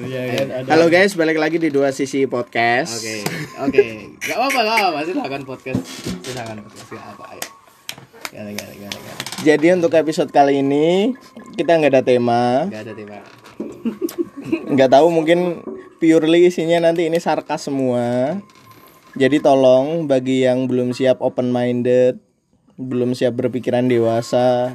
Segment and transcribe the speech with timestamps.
[0.00, 0.68] Iya kan ada.
[0.72, 3.04] Halo guys, balik lagi di dua sisi podcast.
[3.04, 3.20] Oke,
[3.60, 3.86] oke.
[4.16, 4.98] Gak apa-apa, gak apa-apa.
[5.04, 5.80] Silakan podcast.
[6.24, 6.88] Silakan podcast.
[6.88, 7.44] Gak apa, ayo.
[8.30, 9.18] Gimana, gimana, gimana, gimana.
[9.40, 11.12] Jadi untuk episode kali ini
[11.56, 13.18] kita nggak ada tema, Gak ada tema.
[14.70, 15.60] nggak tahu mungkin
[15.98, 18.38] purely isinya nanti ini sarkas semua.
[19.18, 22.16] Jadi tolong bagi yang belum siap open minded,
[22.78, 24.72] belum siap berpikiran dewasa,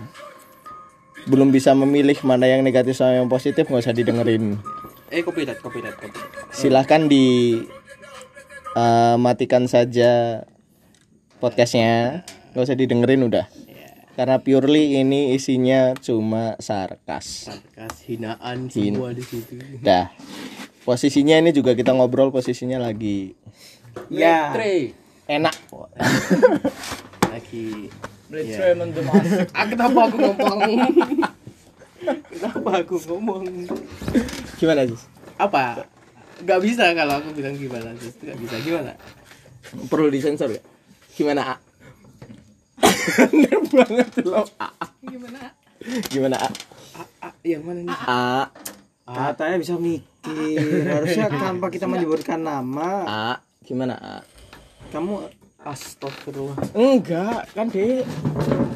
[1.25, 4.59] belum bisa memilih mana yang negatif sama yang positif nggak usah didengerin.
[5.15, 6.19] Eh, kopi dat, kopi dat, kopi.
[6.51, 7.55] Silahkan di
[8.75, 10.43] eh, matikan saja
[11.39, 13.47] podcastnya, nggak usah didengerin udah.
[14.19, 17.47] Karena purely ini isinya cuma sarkas.
[17.47, 19.55] Sarkas, hinaan semua di situ.
[19.79, 20.11] Dah.
[20.83, 23.35] Posisinya ini juga kita ngobrol posisinya lagi
[24.11, 24.51] Ya.
[25.31, 25.55] enak.
[27.31, 27.87] Lagi.
[28.27, 29.55] The mask.
[29.55, 30.59] Ah, kenapa aku ngomong?
[32.29, 33.43] kenapa aku ngomong?
[34.61, 34.99] Gimana sih?
[35.41, 35.85] Apa?
[36.43, 38.15] Gak bisa kalau aku bilang gimana, Sis.
[38.19, 38.93] Gak bisa gimana?
[39.87, 40.61] Perlu disensor ya?
[41.15, 41.55] Gimana A?
[43.31, 44.69] Bener banget loh A.
[45.01, 45.41] Gimana?
[46.11, 46.49] Gimana A?
[46.95, 47.97] Ah, ah, yang mana nih?
[48.07, 48.51] A.
[49.05, 50.87] Katanya bisa mikir.
[50.89, 53.27] Harusnya tanpa kita menyebutkan nama, A.
[53.63, 54.15] Gimana A?
[54.95, 55.27] kamu
[55.65, 56.77] Astagfirullah.
[56.77, 58.05] Enggak, kan dia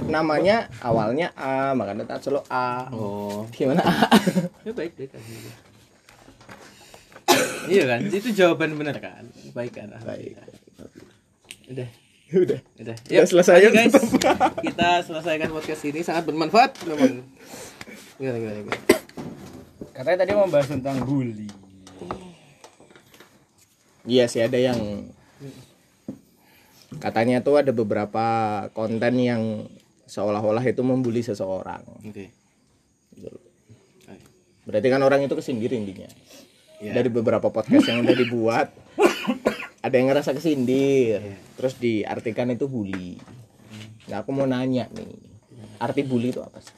[0.09, 2.89] namanya awalnya A, makanya tak selalu A.
[2.89, 3.45] Oh.
[3.53, 4.09] Gimana A?
[4.65, 5.21] Ya baik baik kan.
[7.69, 7.99] iya kan?
[8.09, 9.29] Itu jawaban benar kan?
[9.53, 9.93] Baik kan?
[10.01, 10.33] Baik.
[11.69, 11.89] Udah.
[12.33, 12.59] Udah.
[12.81, 12.95] Udah.
[12.97, 13.93] Udah selesai ayo, ya, guys.
[14.65, 17.21] Kita selesaikan podcast ini sangat bermanfaat memang.
[18.17, 18.81] Gimana gimana gimana.
[19.93, 21.51] katanya tadi mau bahas tentang bully.
[24.09, 25.05] Iya sih ada yang
[26.97, 28.25] katanya tuh ada beberapa
[28.73, 29.69] konten yang
[30.09, 31.85] seolah-olah itu membuli seseorang.
[32.01, 32.33] Oke.
[34.65, 36.09] Berarti kan orang itu kesindir intinya.
[36.81, 36.97] Iya.
[36.97, 38.67] Dari beberapa podcast yang udah dibuat
[39.85, 41.21] ada yang ngerasa kesindir,
[41.57, 43.17] terus diartikan itu bully.
[44.09, 45.13] Nah, aku mau nanya nih.
[45.79, 46.75] Arti bully itu apa sih?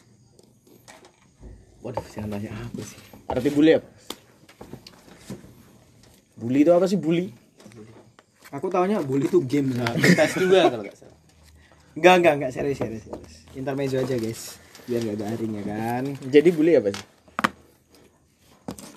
[1.81, 2.99] Waduh, jangan tanya aku sih.
[3.25, 3.89] Arti bully apa?
[6.37, 7.33] Bully itu apa sih bully?
[8.51, 9.71] Aku taunya bully itu game.
[9.71, 11.17] Nah, tes juga kalau nggak salah.
[11.95, 13.33] Enggak, enggak, enggak serius, serius, serius.
[13.55, 14.59] Intermezzo aja, guys.
[14.87, 16.03] Biar enggak garing ya kan.
[16.27, 17.05] Jadi bully apa sih?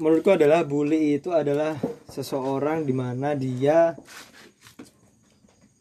[0.03, 1.79] Menurutku adalah bully itu adalah
[2.11, 3.95] seseorang di mana dia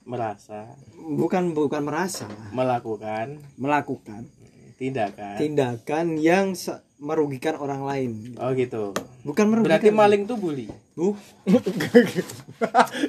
[0.04, 0.68] Merasa
[1.00, 4.28] bukan bukan merasa, melakukan melakukan
[4.76, 5.40] tindakan.
[5.40, 6.52] tindakan yang
[7.00, 8.12] merugikan orang lain.
[8.36, 8.92] Oh gitu.
[9.24, 9.80] Bukan merugikan.
[9.80, 10.68] Berarti maling tuh bully.
[10.94, 11.18] Bu,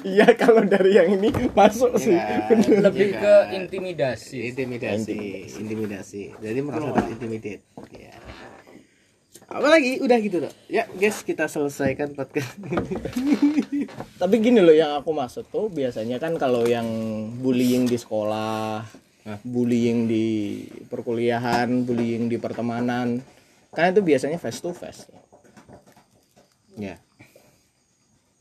[0.09, 2.17] Iya kalau dari yang ini masuk sih.
[2.17, 2.49] Ya,
[2.81, 3.57] lebih iya ke kan?
[3.61, 4.37] intimidasi.
[4.49, 5.17] Intimidasi
[5.61, 6.23] intimidasi.
[6.41, 7.61] jadi merasa terintimidate.
[7.93, 8.17] Ya
[9.45, 10.01] apa lagi?
[10.01, 12.97] Udah gitu tuh ya guys kita selesaikan podcast ini.
[14.21, 16.85] Tapi gini loh yang aku maksud tuh biasanya kan kalau yang
[17.39, 18.81] bullying di sekolah,
[19.45, 20.27] bullying di
[20.89, 23.21] perkuliahan, bullying di pertemanan,
[23.69, 25.05] kan itu biasanya face to face.
[26.75, 26.99] ya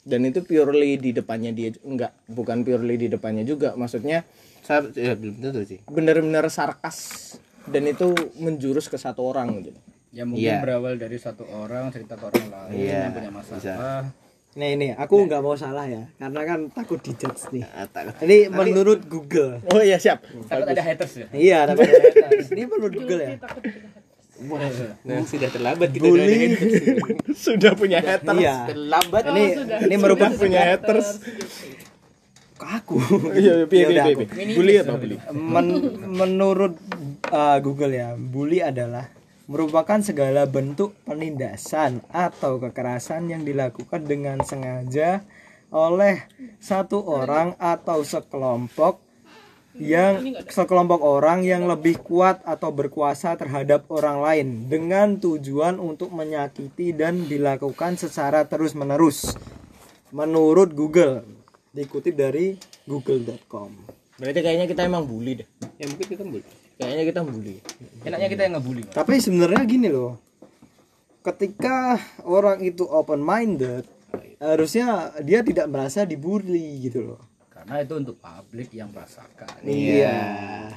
[0.04, 3.72] Dan itu purely di depannya dia enggak, bukan purely di depannya juga.
[3.72, 4.20] Maksudnya
[4.64, 6.96] saya ya, belum tentu sih benar-benar sarkas
[7.68, 9.76] dan itu menjurus ke satu orang gitu.
[10.08, 10.62] ya mungkin Iya.
[10.64, 14.08] berawal dari satu orang cerita ke orang lain Iya, yang punya masalah
[14.54, 17.66] Nah ini aku nggak mau salah ya, karena kan takut dijudge nih.
[17.66, 17.90] Ah,
[18.22, 19.58] Ini menurut Google.
[19.66, 20.22] Oh iya siap.
[20.46, 22.54] takut ada haters ya Iya, tapi ada haters.
[22.54, 23.30] Ini menurut Google ya.
[24.50, 24.60] Wah,
[25.04, 26.52] nah, sudah terlambat kita Bully.
[27.44, 28.38] Sudah punya haters.
[28.38, 28.56] Iya.
[28.70, 29.44] terlambat Ini
[29.88, 31.22] ini merupakan punya haters.
[32.60, 32.96] aku.
[33.36, 34.22] Iya, piye Ya udah, piye aku.
[34.24, 34.54] piye.
[34.56, 35.16] Bully apa bully?
[35.32, 35.84] Men-
[36.16, 36.74] menurut
[37.28, 39.10] uh, Google ya, bully adalah
[39.44, 45.20] merupakan segala bentuk penindasan atau kekerasan yang dilakukan dengan sengaja
[45.68, 46.24] oleh
[46.62, 49.02] satu orang atau sekelompok
[49.74, 56.94] yang sekelompok orang yang lebih kuat atau berkuasa terhadap orang lain dengan tujuan untuk menyakiti
[56.94, 59.34] dan dilakukan secara terus-menerus.
[60.14, 61.26] Menurut Google,
[61.74, 62.54] dikutip dari
[62.86, 63.74] google.com.
[64.14, 65.48] Berarti kayaknya kita emang bully deh.
[65.74, 67.56] ya mungkin kita bully Kayaknya kita bully.
[68.02, 68.82] enaknya kita yang ngebully.
[68.90, 70.18] Tapi sebenarnya gini loh.
[71.22, 73.86] Ketika orang itu open minded,
[74.42, 77.20] harusnya dia tidak merasa dibully gitu loh.
[77.64, 80.68] Karena itu untuk publik yang merasakan Iya.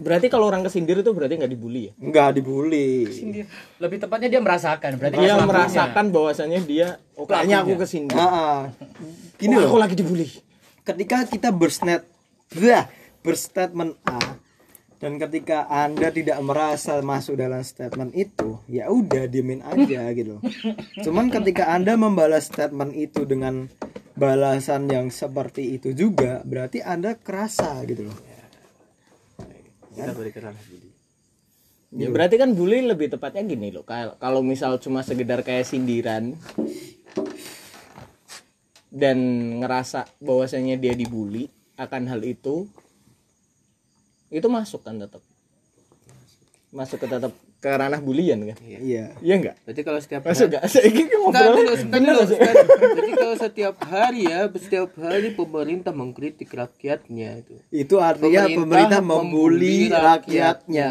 [0.00, 1.92] Berarti kalau orang kesindir itu berarti nggak dibully ya?
[2.00, 3.06] Enggak dibully.
[3.78, 8.18] lebih tepatnya dia merasakan berarti Dia merasakan bahwasannya dia oh kayaknya aku kesindir.
[8.18, 8.58] Ah, ah.
[9.38, 9.86] Gini aku loh.
[9.86, 10.26] lagi dibully.
[10.82, 12.02] Ketika kita bersnet,
[12.50, 12.90] bah,
[13.22, 14.40] berstatement A,
[15.00, 20.42] dan ketika anda tidak merasa masuk dalam statement itu ya udah diemin aja gitu loh.
[21.00, 23.72] cuman ketika anda membalas statement itu dengan
[24.20, 28.18] balasan yang seperti itu juga berarti anda kerasa gitu loh.
[29.96, 30.88] Kita berikan bully
[31.90, 33.82] Ya berarti kan bully lebih tepatnya gini loh.
[33.82, 36.36] Kal- Kalau misal cuma sekedar kayak sindiran
[38.92, 39.18] dan
[39.58, 42.68] ngerasa bahwasanya dia dibully akan hal itu
[44.30, 45.22] itu masuk kan tetap
[46.70, 48.56] masuk ke tetap ke ranah bulian kan?
[48.58, 49.12] Iya.
[49.20, 49.36] Iya.
[49.36, 51.66] Enggak berarti kalau setiap masuk enggak saya ini Enggak, ngobrol
[53.12, 57.54] kalau setiap hari ya, setiap hari pemerintah mengkritik rakyatnya itu.
[57.70, 60.88] itu artinya Pemerintah pemerintah, membuli rakyatnya.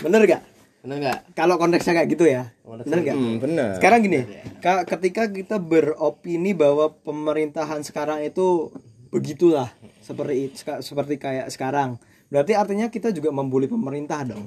[0.00, 0.42] bener gak
[0.80, 1.18] Benar enggak?
[1.32, 2.52] kalau konteksnya kayak gitu ya.
[2.62, 3.68] Bener gak hmm, bener.
[3.74, 4.20] Sekarang gini
[4.60, 8.68] ka- ketika kita beropini bahwa pemerintahan sekarang itu
[9.08, 11.96] begitulah seperti seperti kayak sekarang
[12.26, 14.42] berarti artinya kita juga membuli pemerintah dong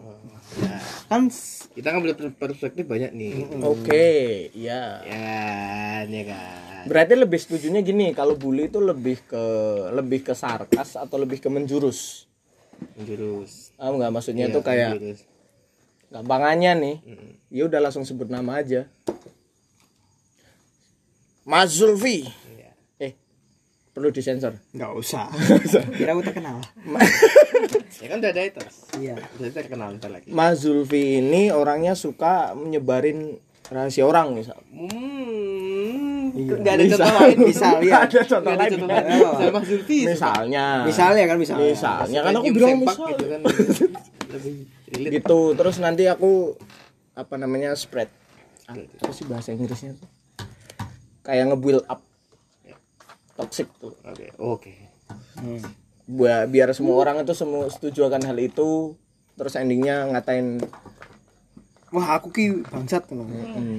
[1.05, 3.31] kan s- Kita kan boleh perspektif banyak nih.
[3.59, 4.07] oke
[4.51, 5.01] iya.
[5.03, 5.37] Ya,
[6.03, 6.83] ya kan.
[6.85, 9.43] berarti lebih setujunya gini kalau bully itu lebih ke
[9.91, 12.25] lebih ke sarkas atau lebih ke menjurus?
[12.93, 13.69] Menjurus.
[13.75, 15.19] ah enggak maksudnya Iya, tuh kayak menjurus.
[16.07, 16.95] gampangannya nih.
[17.49, 18.87] Ya udah langsung sebut nama aja.
[21.43, 22.27] Mas Zulfi
[23.97, 25.25] perlu disensor nggak usah
[25.91, 26.61] kira aku terkenal
[27.97, 28.61] Ya kan udah ada itu.
[28.95, 30.29] iya Udah terkenal ntar lagi.
[30.29, 36.29] Mas Zulfi ini orangnya suka menyebarin rahasia orang misal Hmm.
[36.29, 36.53] Iya.
[36.53, 36.99] Enggak ada Misal.
[36.99, 37.37] contoh lain.
[37.41, 38.79] misal ya Nggak ada contoh Nggak lain
[39.41, 39.49] ya.
[39.49, 39.99] Mas Zulfi.
[40.05, 43.41] misalnya misalnya kan misalnya misalnya kan aku bilang misal gitu kan.
[44.87, 46.53] Gitu terus nanti aku
[47.11, 48.13] apa namanya spread
[48.69, 50.09] apa sih bahasa Inggrisnya tuh
[51.23, 52.05] kayak nge-build up
[53.37, 53.93] toxic tuh.
[54.01, 54.73] Oke, oke.
[55.37, 55.61] Hmm.
[56.03, 58.97] Bua- biar semua orang itu semua setuju akan hal itu
[59.33, 60.57] terus endingnya ngatain.
[61.87, 63.23] Wah aku ki bangsat loh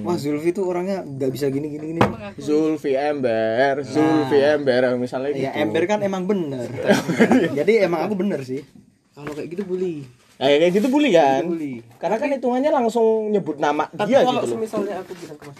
[0.01, 2.01] wah Zulfi tuh orangnya nggak bisa gini gini gini.
[2.35, 5.45] Zulfi Ember Zulfi Ember misalnya gitu.
[5.45, 6.65] Ya ember kan emang bener.
[7.59, 8.65] Jadi emang aku bener sih.
[9.13, 10.09] Kalau kayak gitu bully.
[10.39, 11.43] Nah, kayak gitu bully kan?
[11.45, 11.83] Bully.
[11.99, 14.57] karena kan hitungannya langsung nyebut nama Tapi dia kalau gitu loh.
[14.57, 15.59] misalnya aku bilang ke Mas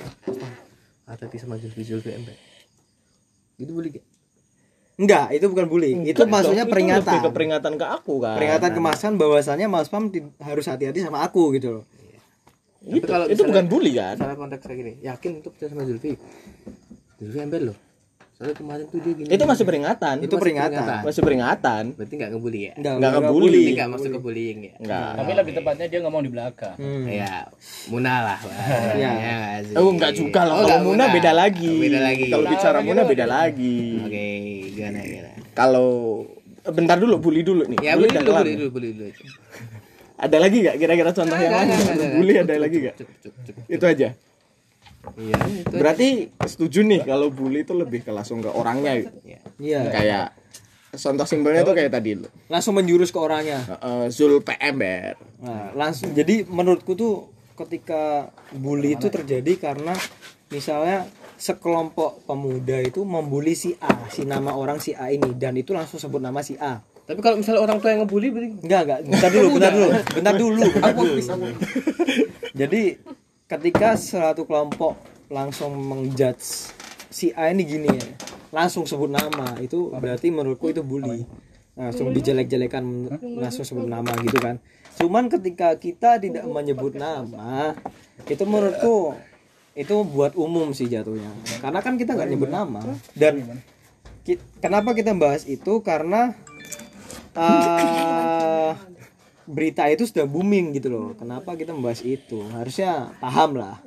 [1.04, 2.34] ah tadi sama Zulfi Zulfi ember.
[3.59, 4.06] Gitu bully gak?
[5.00, 8.35] enggak itu bukan bully itu Enggak maksudnya itu peringatan lebih ke peringatan ke aku kan
[8.35, 11.83] peringatan kemasan bahwasannya Mas Pam harus hati-hati sama aku gitu loh
[12.79, 15.83] itu, kalau itu misalnya- bukan bully kan Misalnya konteks kayak gini, yakin untuk percaya sama
[15.83, 16.11] Zulfi.
[17.19, 17.77] Zulfi ember loh.
[18.39, 19.27] Soalnya kemarin tuh dia gini.
[19.36, 22.74] itu masih peringatan itu peringatan masih peringatan Berarti nggak ngebully ya?
[22.80, 23.51] enggak Nggak enggak ngebully.
[23.51, 24.74] Berarti nggak masuk ke bullying ya?
[24.80, 26.75] enggak Tapi lebih tepatnya dia ngomong di belakang.
[26.80, 27.03] Hmm.
[27.03, 27.36] Ya,
[27.91, 28.39] Muna lah.
[28.95, 29.12] Iya.
[29.12, 29.36] Ya?
[29.75, 30.56] Oh enggak juga lah.
[30.56, 31.68] Oh, Kalau Muna beda lagi.
[31.68, 32.27] Oh, beda lagi.
[32.31, 33.77] Kalau bicara Muna beda lagi.
[34.07, 34.27] Oke,
[34.71, 35.30] gimana gimana?
[35.51, 35.89] Kalau
[36.63, 37.80] bentar dulu bully dulu nih.
[37.83, 39.12] Ya, Bully bully dulu, bully dulu, bully dulu.
[40.15, 41.75] Ada lagi gak kira-kira contoh yang lain?
[42.24, 42.95] Bully ada lagi gak?
[43.68, 44.15] Itu aja.
[45.16, 45.75] Iya, itu.
[45.75, 46.10] Berarti
[46.44, 49.16] setuju nih kalau bully itu lebih ke langsung ke orangnya gitu.
[49.24, 49.40] Ya.
[49.60, 50.25] iya Kayak
[50.90, 52.28] contoh simpelnya tuh kayak tadi lo.
[52.50, 53.62] langsung menjurus ke orangnya
[54.10, 55.16] Zul PMR.
[55.46, 59.94] Nah, langsung jadi menurutku tuh ketika bully itu terjadi karena
[60.50, 61.06] misalnya
[61.40, 65.95] sekelompok pemuda itu membuli si A, si nama orang si A ini dan itu langsung
[65.95, 66.84] sebut nama si A.
[67.10, 69.00] Tapi kalau misalnya orang tua yang ngebully berarti Enggak, enggak.
[69.10, 69.90] Bentar dulu, bentar dulu.
[70.13, 70.62] Bentar dulu.
[70.62, 71.19] Bentar dulu.
[72.54, 72.81] Jadi
[73.50, 74.94] ketika suatu kelompok
[75.34, 76.69] langsung mengjudge
[77.10, 78.06] si A ini gini ya,
[78.54, 81.26] langsung sebut nama, itu berarti menurutku itu bully.
[81.80, 82.83] Langsung dijelek-jelekan
[83.40, 84.59] langsung sebut nama gitu kan.
[85.00, 87.73] Cuman ketika kita tidak menyebut nama,
[88.28, 89.16] itu menurutku
[89.73, 91.31] itu buat umum sih jatuhnya.
[91.64, 92.83] Karena kan kita nggak nyebut nama
[93.16, 93.64] dan
[94.28, 96.35] ki- kenapa kita bahas itu karena
[97.33, 98.76] eh
[99.49, 101.07] berita itu sudah booming gitu loh.
[101.18, 102.45] Kenapa kita membahas itu?
[102.53, 103.81] Harusnya paham lah.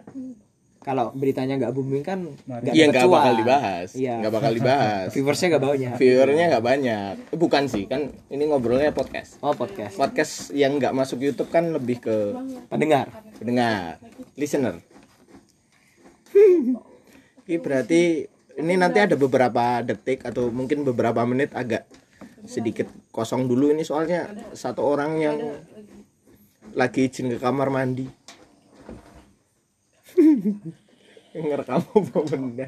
[0.83, 3.95] Kalau beritanya nggak booming kan nggak Iya bakal dibahas.
[3.95, 4.19] Iya.
[4.19, 5.09] Nggak bakal dibahas.
[5.15, 5.95] Viewersnya nggak banyak.
[5.95, 7.15] Viewernya nggak banyak.
[7.31, 9.39] Eh, Bukan sih kan ini ngobrolnya podcast.
[9.39, 9.95] Oh podcast.
[9.95, 12.35] Podcast yang nggak masuk YouTube kan lebih ke
[12.67, 13.07] Pendengar.
[13.39, 14.03] pendengar,
[14.35, 14.83] listener.
[17.47, 18.27] Ini berarti
[18.59, 21.87] ini nanti ada beberapa detik atau mungkin beberapa menit agak
[22.47, 25.39] sedikit kosong dulu ini soalnya satu orang yang
[26.75, 28.09] lagi izin ke kamar mandi.
[31.33, 32.67] Ngerekam apa benda?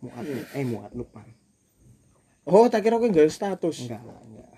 [0.00, 0.24] Muat.
[0.56, 1.20] Eh muat lupa.
[2.48, 3.84] Oh, tak kira aku nggak status.
[3.84, 4.50] Enggak, enggak, enggak.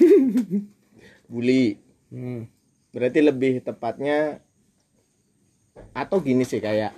[1.30, 1.78] Bully.
[2.10, 2.50] Hmm.
[2.90, 4.42] Berarti lebih tepatnya
[5.94, 6.90] atau gini sih kayak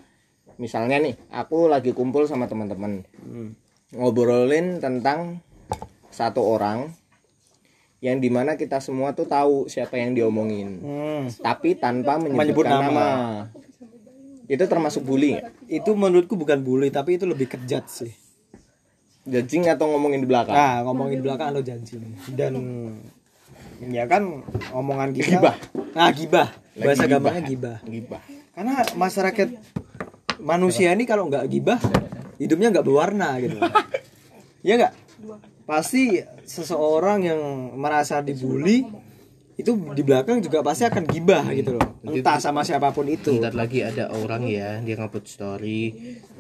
[0.57, 3.05] misalnya nih, aku lagi kumpul sama teman-teman.
[3.21, 3.55] Hmm.
[3.93, 5.45] Ngobrolin tentang
[6.09, 6.93] satu orang
[8.03, 11.25] yang di mana kita semua tuh tahu siapa yang diomongin Hmm.
[11.39, 12.91] tapi tanpa Menyebut menyebutkan nama.
[12.91, 13.09] nama.
[14.45, 15.71] itu termasuk bully nggak?
[15.71, 18.11] Itu menurutku bukan bully tapi itu lebih kejat sih.
[19.23, 21.95] judging atau ngomongin di belakang Nah, ngomongin di belakang atau janji
[22.35, 22.59] dan
[23.87, 24.43] ya kan
[24.75, 25.39] omongan kita.
[25.39, 25.55] Gibah.
[25.95, 26.49] Nah, gibah.
[26.75, 27.77] Bahasa gampangnya gibah.
[27.87, 28.19] gibah
[28.51, 29.49] Karena masyarakat
[30.43, 31.81] manusia ini kalau nggak gibah
[32.43, 33.57] hidupnya nggak berwarna gitu.
[34.67, 34.93] ya nggak?
[35.63, 37.41] Pasti seseorang yang
[37.79, 38.83] merasa dibully
[39.55, 42.03] itu di belakang juga pasti akan gibah gitu loh.
[42.03, 43.39] Entah sama siapa pun itu.
[43.39, 45.83] Bentar lagi ada orang ya dia ngupload story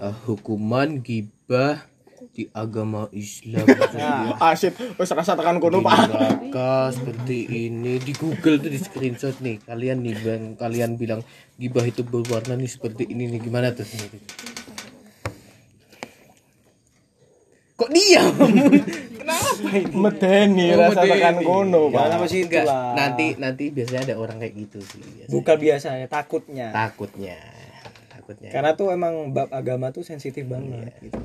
[0.02, 1.91] eh, hukuman gibah
[2.32, 3.68] di agama Islam.
[4.40, 6.08] Ah shit wes rasa tekan kono pak.
[6.08, 7.96] neraka seperti ini.
[7.96, 9.60] Di Google tuh di screenshot nih.
[9.60, 10.42] Kalian nih bang.
[10.56, 11.20] Kalian bilang
[11.54, 13.40] gibah itu berwarna nih seperti ini nih.
[13.40, 13.84] Gimana tuh
[17.74, 18.30] kok diam?
[19.12, 19.90] Kenapa ini?
[19.92, 21.12] Medeni Oh, rasa medeni.
[21.12, 22.16] tekan kono Jangan pak.
[22.16, 22.40] apa sih?
[22.42, 25.32] Enggak, nanti nanti biasanya ada orang kayak gitu sih biasanya.
[25.32, 26.66] Bukan biasanya takutnya.
[26.70, 27.38] takutnya.
[28.08, 28.50] Takutnya.
[28.50, 31.18] Karena tuh emang bab agama tuh sensitif banget gitu.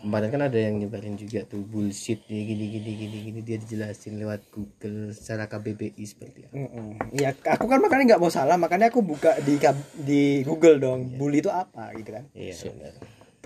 [0.00, 3.38] Kemarin kan ada yang nyebarin juga tuh bullshit nih gini gini gini gini.
[3.40, 6.54] Dia dijelasin lewat Google secara KBBI seperti apa.
[6.54, 6.88] Mm-mm.
[7.16, 9.56] Iya, aku kan makanya nggak mau salah, makanya aku buka di
[10.00, 12.24] di Google dong, bully itu apa gitu kan.
[12.36, 12.94] iya benar.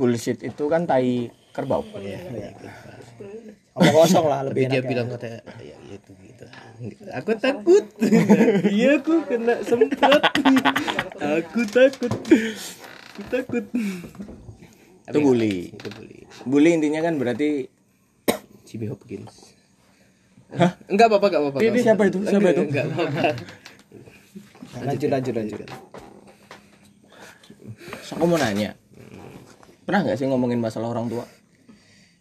[0.00, 1.85] bullshit itu kan tai kerbau.
[2.00, 2.19] Iya
[3.71, 6.45] Omong kosong lah tapi lebih dia enak bilang katanya ya itu gitu.
[7.14, 7.85] Aku takut.
[8.80, 10.23] Iya aku kena semprot.
[11.38, 12.12] Aku takut.
[13.12, 13.64] Aku takut
[15.07, 17.69] itu bully itu bully bully intinya kan berarti
[18.66, 19.54] Jimmy Hopkins
[20.87, 22.19] enggak apa-apa enggak apa-apa Ini siapa itu?
[22.23, 22.62] Siapa itu?
[22.64, 23.23] enggak apa-apa
[24.80, 25.59] lanjut lanjut lanjut.
[28.00, 28.75] So, aku mau nanya
[29.83, 31.25] pernah nggak sih ngomongin masalah orang tua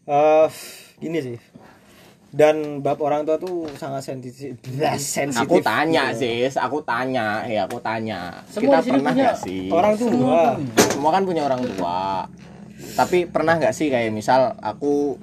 [0.05, 0.47] Eh,
[0.97, 1.37] gini sih.
[2.29, 4.57] Dan bab orang tua tuh sangat sensitif.
[4.95, 5.37] sensitif.
[5.37, 10.57] aku tanya sis aku tanya ya aku tanya Semua kita pernah nggak sih Orang tua.
[10.89, 12.25] semua kan punya orang tua
[12.95, 15.19] tapi pernah nggak sih kayak misal aku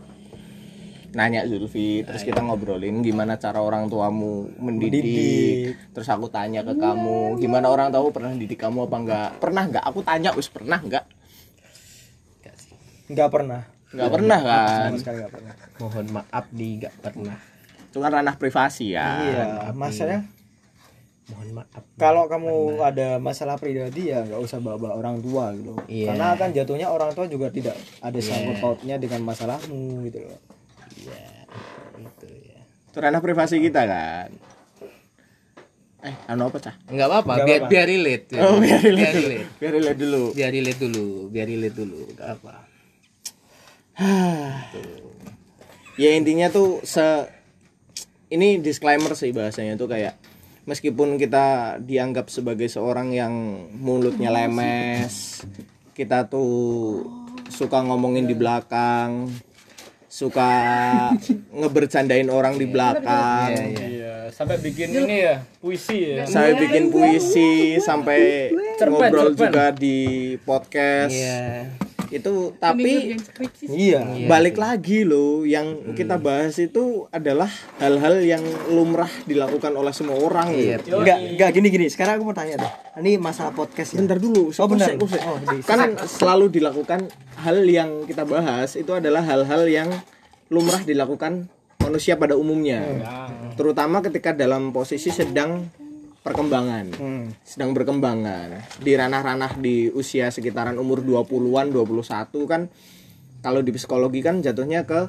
[1.11, 5.65] nanya Zulfi terus kita ngobrolin gimana cara orang tuamu mendidik, Mendidik.
[5.91, 9.81] terus aku tanya ke kamu gimana orang tua pernah didik kamu apa enggak pernah nggak
[9.83, 11.05] aku tanya us pernah nggak
[12.37, 12.77] Enggak sih.
[13.09, 13.63] Nggak pernah.
[13.87, 15.53] nggak pernah kan Sama sekali nggak pernah.
[15.79, 17.37] mohon maaf nih enggak pernah
[17.87, 20.21] itu kan ranah privasi ya Iya, masalahnya
[21.27, 25.75] mohon maaf kalau kamu ada masalah pribadi ya nggak usah bawa, bawa orang tua gitu.
[25.91, 26.15] Iya.
[26.15, 30.39] Karena kan jatuhnya orang tua juga tidak ada sangkut pautnya dengan masalahmu gitu loh.
[31.03, 31.51] iya
[31.99, 32.61] itu ya.
[32.63, 34.31] Itu ranah privasi kita kan?
[36.07, 36.75] Eh anu apa cah?
[36.87, 37.73] Enggak apa-apa Nggak biar apa-apa.
[37.75, 39.11] biar relate oh biar biar relate.
[39.11, 39.49] dulu relate.
[39.59, 40.23] Biar relate dulu.
[40.31, 42.55] Biar relate dulu biar relate dulu enggak apa.
[45.97, 47.03] Ya intinya tuh se
[48.31, 50.15] ini disclaimer sih bahasanya tuh kayak
[50.67, 53.33] meskipun kita dianggap sebagai seorang yang
[53.79, 55.47] mulutnya lemes
[55.97, 57.07] kita tuh
[57.49, 59.31] suka ngomongin di belakang
[60.17, 60.49] suka
[61.53, 63.53] ngebercandain orang di belakang.
[63.77, 66.25] Iya, sampai bikin ini ya, puisi ya.
[66.25, 68.49] saya bikin puisi sampai
[68.81, 69.41] Cerpen, ngobrol cerpen.
[69.45, 69.99] juga di
[70.41, 71.13] podcast.
[71.13, 73.17] Iya itu tapi
[73.63, 74.27] Iya.
[74.27, 80.51] balik lagi loh yang kita bahas itu adalah hal-hal yang lumrah dilakukan oleh semua orang
[80.51, 81.03] Iya, loh.
[81.03, 81.87] Enggak, enggak gini gini.
[81.87, 82.73] Sekarang aku mau tanya deh.
[82.97, 84.01] Ini masalah podcast ya.
[84.01, 84.89] Bentar dulu, Oh, benar.
[84.97, 89.89] Oh, di- kan selalu dilakukan hal yang kita bahas itu adalah hal-hal yang
[90.47, 92.83] lumrah dilakukan manusia pada umumnya.
[93.55, 95.67] Terutama ketika dalam posisi sedang
[96.27, 96.85] perkembangan.
[96.93, 97.25] Hmm.
[97.41, 102.03] sedang berkembangan di ranah-ranah di usia sekitaran umur 20-an 21
[102.51, 102.67] kan
[103.41, 105.07] kalau di psikologi kan jatuhnya ke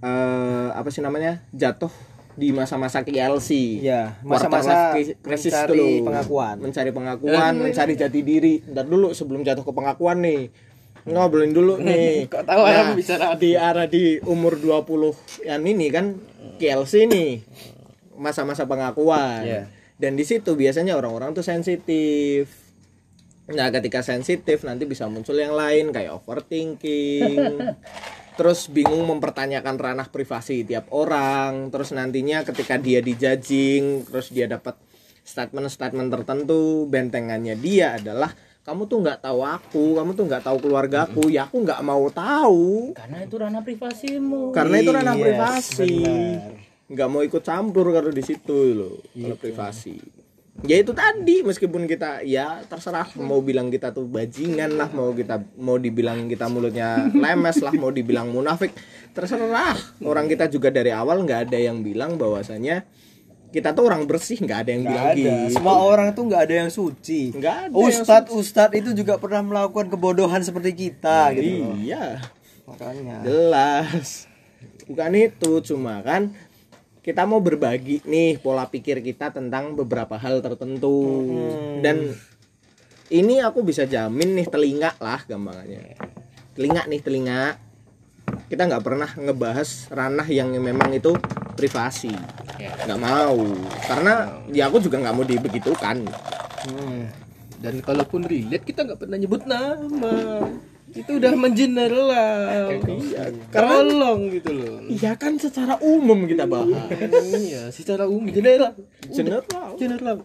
[0.00, 1.92] eh, apa sih namanya jatuh
[2.34, 3.78] di masa-masa KLC
[4.26, 6.10] Quarter masa-masa life crisis mencari loh.
[6.10, 6.56] pengakuan.
[6.58, 10.50] mencari pengakuan mencari jati diri Ntar dulu sebelum jatuh ke pengakuan nih
[11.04, 15.86] ngobrolin dulu nih Kok tahu Nah, aku bicara di arah di umur 20 yang ini
[15.92, 16.16] kan
[16.58, 17.44] KLC nih
[18.18, 19.62] masa-masa pengakuan Iya.
[19.94, 22.50] Dan di situ biasanya orang-orang tuh sensitif.
[23.44, 27.60] Nah ketika sensitif nanti bisa muncul yang lain kayak overthinking.
[28.38, 31.70] Terus bingung mempertanyakan ranah privasi tiap orang.
[31.70, 34.74] Terus nantinya ketika dia dijajing terus dia dapat
[35.22, 41.04] statement-statement tertentu bentengannya dia adalah kamu tuh nggak tahu aku kamu tuh nggak tahu keluarga
[41.06, 42.90] aku ya aku nggak mau tahu.
[42.98, 44.50] Karena itu ranah privasimu.
[44.50, 45.92] karena itu ranah Yes, privasi.
[46.02, 46.73] benar.
[46.84, 49.96] Nggak mau ikut campur kalau di situ loh kalau privasi
[50.62, 55.42] ya itu tadi meskipun kita ya terserah mau bilang kita tuh bajingan lah mau kita
[55.58, 58.70] mau dibilang kita mulutnya lemes lah mau dibilang munafik
[59.16, 59.74] terserah
[60.04, 62.84] orang kita juga dari awal nggak ada yang bilang bahwasanya
[63.48, 65.14] kita tuh orang bersih nggak ada yang Nggak bilang ada.
[65.14, 67.30] gitu Semua orang tuh nggak ada yang suci.
[67.38, 71.62] Nggak ada yang Ustadz Ustadz itu juga pernah melakukan kebodohan seperti kita gitu.
[71.62, 71.78] loh.
[71.78, 72.18] iya
[72.66, 73.22] Makanya.
[73.22, 74.26] jelas
[74.84, 76.34] bukan itu cuma kan
[77.04, 81.28] kita mau berbagi nih pola pikir kita tentang beberapa hal tertentu.
[81.84, 82.16] Dan
[83.12, 86.00] ini aku bisa jamin nih telinga lah gampangannya.
[86.56, 87.60] Telinga nih telinga.
[88.48, 91.12] Kita nggak pernah ngebahas ranah yang memang itu
[91.52, 92.16] privasi.
[92.56, 93.36] Nggak mau.
[93.84, 96.08] Karena ya aku juga nggak mau dibegitukan.
[96.64, 97.12] Hmm.
[97.60, 100.16] Dan kalaupun relate kita nggak pernah nyebut nama.
[100.94, 102.70] Itu udah mengeneral lah.
[102.86, 104.86] Iya, tolong gitu loh.
[104.86, 106.70] iya kan secara umum kita bahas
[107.34, 108.78] Iya, secara umum general.
[109.10, 109.42] General.
[109.74, 110.16] General.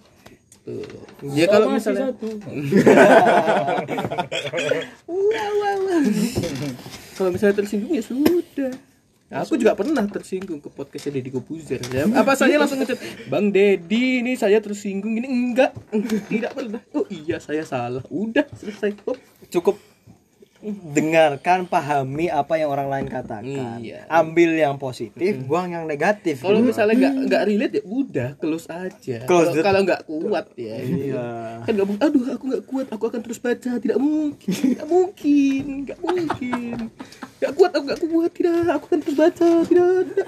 [0.62, 0.86] Tuh.
[1.34, 2.30] Ya kalau misalnya satu.
[7.18, 8.72] kalau misalnya tersinggung ya sudah.
[9.30, 12.10] Nah, aku juga pernah tersinggung ke podcastnya Deddy Kobuzer ya.
[12.18, 15.78] Apa saya langsung ngechat Bang Deddy ini saya tersinggung ini enggak
[16.34, 19.14] tidak pernah oh iya saya salah udah selesai oh,
[19.54, 19.78] Cukup
[20.62, 23.80] dengarkan, pahami apa yang orang lain katakan.
[23.80, 24.04] Iya.
[24.06, 26.40] Ambil yang positif, buang yang negatif.
[26.40, 26.68] kalau gitu.
[26.68, 31.28] misalnya nggak nggak relate ya udah close aja Close kalau kalau nggak kuat ya Iya.
[31.64, 35.64] kan nggak mungkin aduh aku nggak kuat aku akan terus baca tidak mungkin nggak mungkin
[35.86, 36.76] nggak mungkin
[37.40, 40.28] nggak kuat aku nggak kuat tidak aku akan terus baca tidak tidak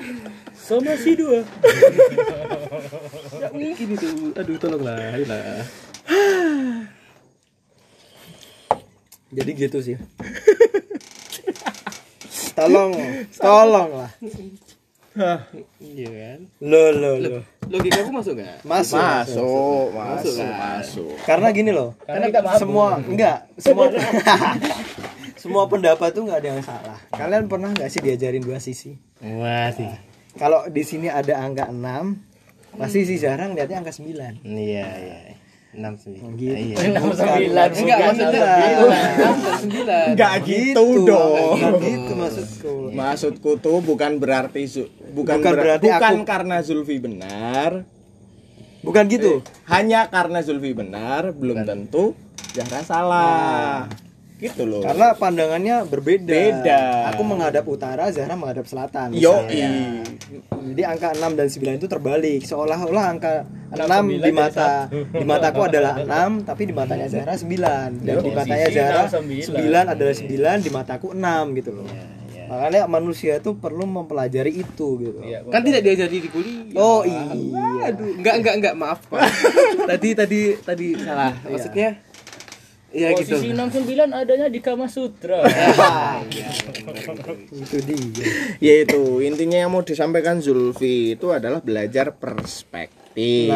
[0.54, 1.42] Sama si dua.
[3.34, 5.66] nggak mungkin itu aduh tolonglah ayolah
[9.32, 9.96] Jadi gitu sih.
[12.54, 12.92] tolong,
[13.34, 14.12] tolong lah.
[15.78, 17.44] iya kan Lo lo lo.
[17.68, 18.96] logika aku masuk nggak Masuk.
[18.96, 20.52] masuk Masuk, masuk kan?
[20.56, 21.90] masuk Karena gini loh.
[22.02, 23.86] Karena kita semua enggak semua
[25.42, 26.98] semua pendapat tuh nggak ada yang salah.
[27.12, 28.96] Kalian pernah nggak sih diajarin dua sisi?
[29.20, 29.88] wah sih
[30.32, 31.78] Kalau di sini ada angka 6,
[32.80, 34.42] pasti si Zahra ngeliatnya angka 9.
[34.48, 35.18] iya iya
[35.72, 36.52] enam sembilan Gitu.
[36.54, 37.68] iya Enam sembilan.
[37.72, 38.42] enggak maksudnya
[39.58, 41.56] sembilan Nggak gitu dong.
[41.56, 42.74] Nggak gitu maksudku.
[42.92, 44.62] Maksudku tuh bukan berarti
[45.10, 47.72] bukan, Bukan ber- berarti bukan aku- karena Zulfi benar,
[48.82, 49.40] Bukan gitu.
[49.66, 52.18] hanya karena Zulfi benar belum tentu
[52.52, 53.88] Zahra salah.
[54.42, 54.82] Gitu loh.
[54.82, 56.34] Karena pandangannya berbeda.
[56.34, 56.82] Beda.
[57.14, 59.14] Aku menghadap utara, Zahra menghadap selatan.
[59.14, 59.46] Yo.
[59.46, 62.42] Jadi angka 6 dan 9 itu terbalik.
[62.50, 68.02] Seolah-olah angka 6 di mata di mataku adalah 6, tapi di matanya Zahra 9.
[68.02, 69.14] Dan di matanya Sisi Zahra enam,
[69.46, 69.86] sembilan.
[69.86, 71.88] 9 adalah 9, di mataku 6 gitu loh.
[72.52, 75.24] Makanya manusia itu perlu mempelajari itu gitu.
[75.24, 77.32] Iya, kan tidak diajari di kuliah Oh iya.
[77.96, 79.24] Aduh, enggak enggak enggak maaf Pak.
[79.96, 81.32] tadi tadi tadi salah.
[81.48, 82.11] Maksudnya
[82.92, 83.40] ya gitu.
[83.40, 85.42] Posisi 69 adanya di Kama Sutra.
[87.52, 88.28] Itu dia.
[88.60, 93.52] ya itu intinya yang mau disampaikan Zulfi itu adalah belajar perspektif.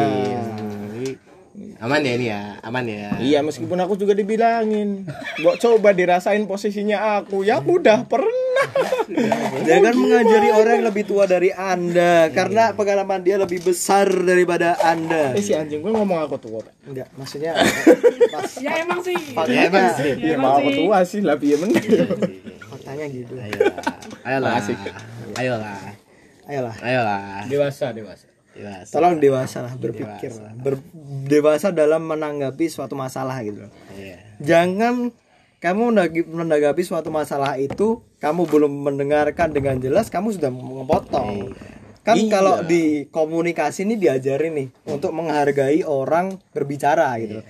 [1.76, 3.16] Aman ya ini ya, aman ya.
[3.16, 5.04] Iya meskipun aku juga dibilangin,
[5.40, 8.68] Mbok coba dirasain posisinya aku, ya udah pernah.
[9.68, 15.36] Jangan mengajari orang yang lebih tua dari Anda karena pengalaman dia lebih besar daripada Anda.
[15.36, 16.64] Eh si anjing gue ngomong aku tua.
[16.64, 16.72] Pak.
[16.88, 17.52] Enggak, maksudnya
[18.32, 19.16] pas ya emang sih.
[19.36, 21.80] faktanya, Iya mau aku tua sih, lah piye meneh.
[22.68, 23.36] faktanya gitu.
[24.24, 24.60] Ayolah.
[25.36, 25.78] Ayolah.
[26.46, 27.42] Ayolah, Ayolah.
[27.50, 28.35] Dewasa, dewasa.
[28.56, 28.88] Dewasa.
[28.90, 30.52] tolong dewasa lah berpikir lah.
[30.52, 30.80] Ber-
[31.24, 33.72] dewasa dalam menanggapi suatu masalah gitu loh.
[33.92, 34.16] Iya.
[34.40, 35.12] Jangan
[35.56, 35.84] kamu
[36.26, 41.52] menanggapi- suatu masalah itu kamu belum mendengarkan dengan jelas kamu sudah ngepotong.
[42.00, 42.30] Kan Iya.
[42.30, 47.40] kalau di komunikasi ini diajarin nih untuk menghargai orang berbicara gitu.
[47.40, 47.46] loh.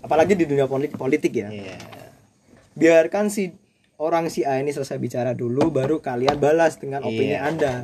[0.00, 1.48] Apalagi di dunia politik, politik ya.
[1.48, 1.78] Iya.
[2.74, 3.54] biarkan si
[3.96, 7.46] orang si A ini selesai bicara dulu baru kalian balas dengan opini Iya.
[7.46, 7.74] Anda.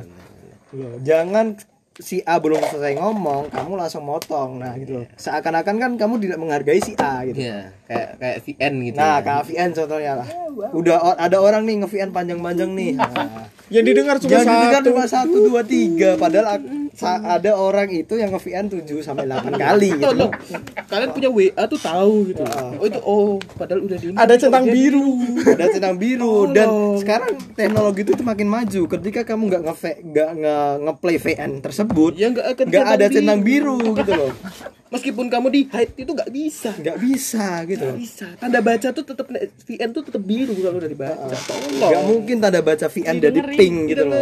[0.71, 1.55] Loh, jangan
[1.99, 4.63] si A belum selesai ngomong, kamu langsung motong.
[4.63, 5.05] Nah, gitu loh.
[5.19, 7.43] Seakan-akan kan kamu tidak menghargai si A gitu.
[7.43, 8.97] Iya, kayak kayak VN gitu.
[8.97, 9.19] Nah, ya.
[9.19, 10.27] kayak VN contohnya lah.
[10.71, 12.91] Udah o- ada orang nih nge-VN panjang-panjang nih.
[12.95, 14.87] Nah, Yang didengar cuma didengar satu.
[14.91, 16.59] cuma satu dua tiga padahal
[17.23, 20.11] ada orang itu yang nge-VN 7 sampai 8 kali gitu.
[20.11, 20.31] Tolong,
[20.91, 22.43] kalian punya WA tuh tahu gitu.
[22.75, 25.23] Oh itu oh, padahal udah di Ada centang biru.
[25.47, 26.67] ada centang biru dan
[26.99, 29.73] sekarang teknologi itu makin maju ketika kamu nggak nge
[30.03, 34.31] nggak nge ngeplay VN tersebut Ya nggak akan ada centang centang biru gitu loh
[34.91, 36.75] Meskipun kamu di hide itu nggak bisa.
[36.75, 38.25] nggak bisa gitu loh Nggak bisa.
[38.37, 39.25] Tanda baca tuh tetap
[39.65, 41.25] VN tuh tetap biru kalau udah dibaca.
[41.41, 41.71] Tolong.
[41.81, 44.21] nggak mungkin tanda baca VN jadi pink gitu loh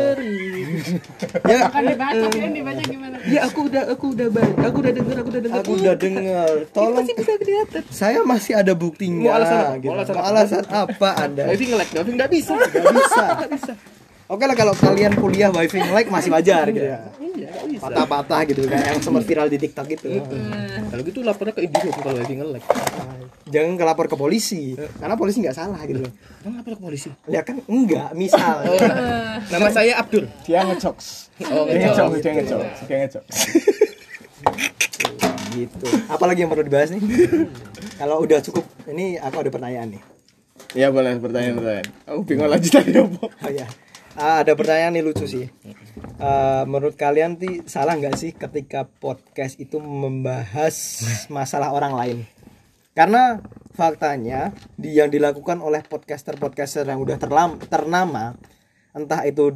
[1.43, 3.17] ya Bukan dibaca, kirain dibaca gimana?
[3.25, 6.49] ya aku udah aku udah baca aku udah dengar aku udah dengar Aku udah dengar.
[6.71, 9.19] Tolong masih bisa kelihatan saya masih ada buktinya.
[9.21, 9.73] Mau alasan apa?
[9.75, 9.89] gitu.
[9.89, 10.29] Mau alasan apa?
[10.29, 11.43] alasan apa Anda?
[11.51, 12.85] wifi nge-lag nggak bisa Gak
[13.51, 13.73] bisa.
[14.29, 17.01] Oke lah kalau kalian kuliah wifi like masih wajar gitu ya.
[17.17, 20.05] iya bisa Patah-patah gitu kan yang sempat viral di TikTok itu.
[20.89, 22.63] kalau gitu lapornya ke Indihome kalau wifi nge-lag
[23.49, 26.05] Jangan kelapor ke polisi karena polisi nggak salah gitu
[26.45, 28.61] emang apa ke polisi Ya kan enggak, misal.
[29.51, 31.33] nama saya Abdul Dia ngejokes.
[31.49, 33.37] oh ngejokes, dia ngejokes, dia ngejokes.
[35.53, 35.85] gitu.
[36.07, 37.01] Apalagi yang perlu dibahas nih?
[37.99, 40.01] Kalau udah cukup, ini aku ada pertanyaan nih.
[40.77, 41.87] Ya boleh pertanyaan-pertanyaan.
[42.05, 43.25] Aku bingung lanjut tadi apa.
[43.25, 43.65] Oh ya.
[44.17, 45.45] Ah, ada pertanyaan nih lucu sih.
[46.19, 50.75] Eh, menurut kalian ti salah nggak sih ketika podcast itu membahas
[51.29, 52.17] masalah orang lain?
[52.97, 53.39] Karena
[53.71, 58.35] faktanya di yang dilakukan oleh podcaster-podcaster yang udah terlam, ternama
[58.91, 59.55] entah itu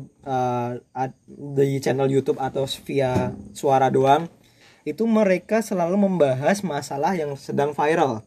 [0.93, 4.29] ad- di channel YouTube atau via suara doang
[4.83, 8.23] itu mereka selalu membahas masalah yang sedang viral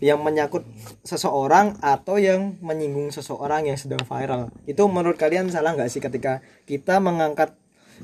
[0.00, 0.64] yang menyangkut
[1.04, 4.48] seseorang atau yang menyinggung seseorang yang sedang viral.
[4.64, 7.52] Itu menurut kalian salah nggak sih ketika kita mengangkat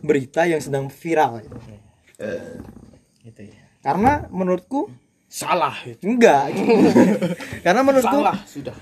[0.04, 1.40] berita yang sedang viral?
[3.24, 3.60] Gitu ya.
[3.80, 4.92] Karena menurutku
[5.26, 5.74] salah
[6.06, 6.54] enggak
[7.66, 8.76] karena menurutku salah sudah.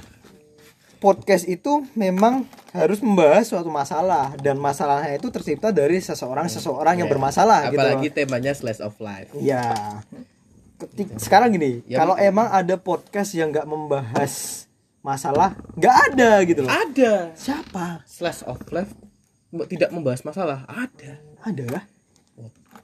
[1.01, 4.33] podcast itu memang harus membahas suatu masalah.
[4.41, 9.29] Dan masalahnya itu tercipta dari seseorang seseorang yang bermasalah gitu apalagi temanya slice of life.
[9.39, 10.01] Ya.
[10.75, 14.67] Ketik, sekarang gini, Ya, kalau emang ada podcast yang nggak membahas
[15.01, 16.71] masalah, nggak ada gitu loh.
[16.71, 18.03] ada Siapa?
[18.05, 18.91] slice of life
[19.65, 21.85] tidak membahas masalah ada Ada lah.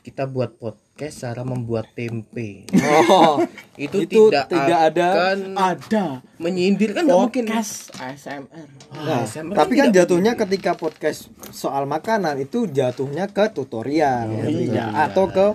[0.01, 2.65] kita buat podcast cara membuat tempe
[3.11, 3.43] Oh,
[3.77, 5.07] itu, Itu tidak, tidak ada.
[5.11, 6.05] akan Ada
[6.37, 8.69] menyindir kan nggak mungkin podcast ASMR.
[8.95, 14.85] nah, ASMR tapi kan tidak- jatuhnya ketika podcast soal makanan itu jatuhnya ke tutorial jatuhnya.
[15.05, 15.47] atau ke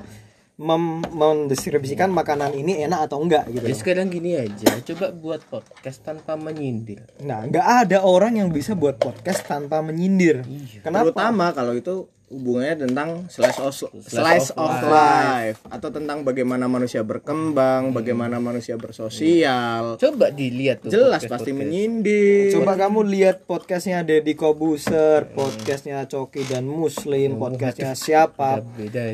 [0.55, 3.67] mem- mendistribusikan makanan ini enak atau enggak gitu.
[3.67, 3.79] ya loh.
[3.79, 8.95] sekarang gini aja coba buat podcast tanpa menyindir Nah, nggak ada orang yang bisa buat
[8.95, 10.45] podcast tanpa menyindir.
[10.79, 11.11] Kenapa?
[11.11, 16.65] Terutama kalau itu hubungannya tentang slice of slice, Slice of, of life atau tentang bagaimana
[16.65, 19.95] manusia berkembang, bagaimana manusia bersosial.
[19.95, 21.61] coba dilihat tuh Jelas podcast- pasti podcast.
[21.61, 22.49] menyindir.
[22.51, 28.65] Coba kamu lihat podcastnya Deddy Kobuser, podcastnya Coki dan Muslim, podcastnya siapa.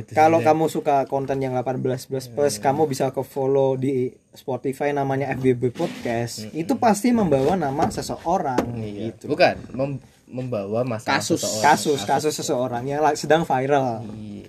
[0.10, 5.28] Kalau kamu suka konten yang 18 plus plus, kamu bisa ke follow di Spotify namanya
[5.32, 6.48] FBB Podcast.
[6.52, 9.12] Itu pasti membawa nama seseorang Iya.
[9.12, 9.28] gitu.
[9.28, 10.00] bukan mem-
[10.32, 11.40] membawa masalah Kasus.
[11.40, 11.64] seseorang.
[11.68, 14.02] Kasus kasus seseorang yang sedang viral.
[14.08, 14.48] Iya.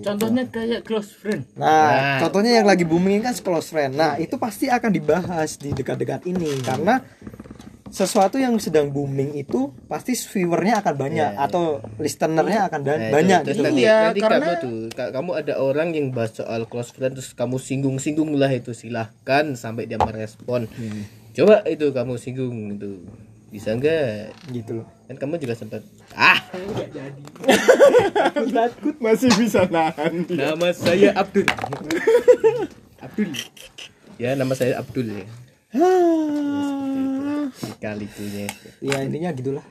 [0.00, 1.44] Contohnya kayak close friend.
[1.54, 2.18] Nah, Nah.
[2.18, 3.92] contohnya yang lagi booming kan close friend.
[3.94, 7.04] Nah, itu pasti akan dibahas di dekat-dekat ini karena
[7.86, 11.64] sesuatu yang sedang booming itu pasti viewernya akan banyak atau
[11.98, 13.64] listenernya akan dan- Nah, itu- banyak terus gitu.
[13.66, 17.12] nanti, Iya, nanti karena- kamu tuh ka- kamu ada orang yang bahas soal close friend
[17.12, 21.02] terus kamu singgung-singgung lah itu silahkan sampai dia merespon Hmm.
[21.30, 23.02] coba itu kamu singgung itu
[23.50, 24.86] bisa enggak gitu loh.
[25.10, 25.82] kan kamu juga sempat.
[26.14, 26.38] Ah!
[28.54, 30.22] Takut masih bisa nahan.
[30.30, 31.50] nama saya Abdul.
[33.02, 33.30] Abdul.
[34.22, 35.26] Ya nama saya Abdul ya.
[37.82, 38.46] Kali itunya
[38.78, 39.66] Ya intinya gitulah.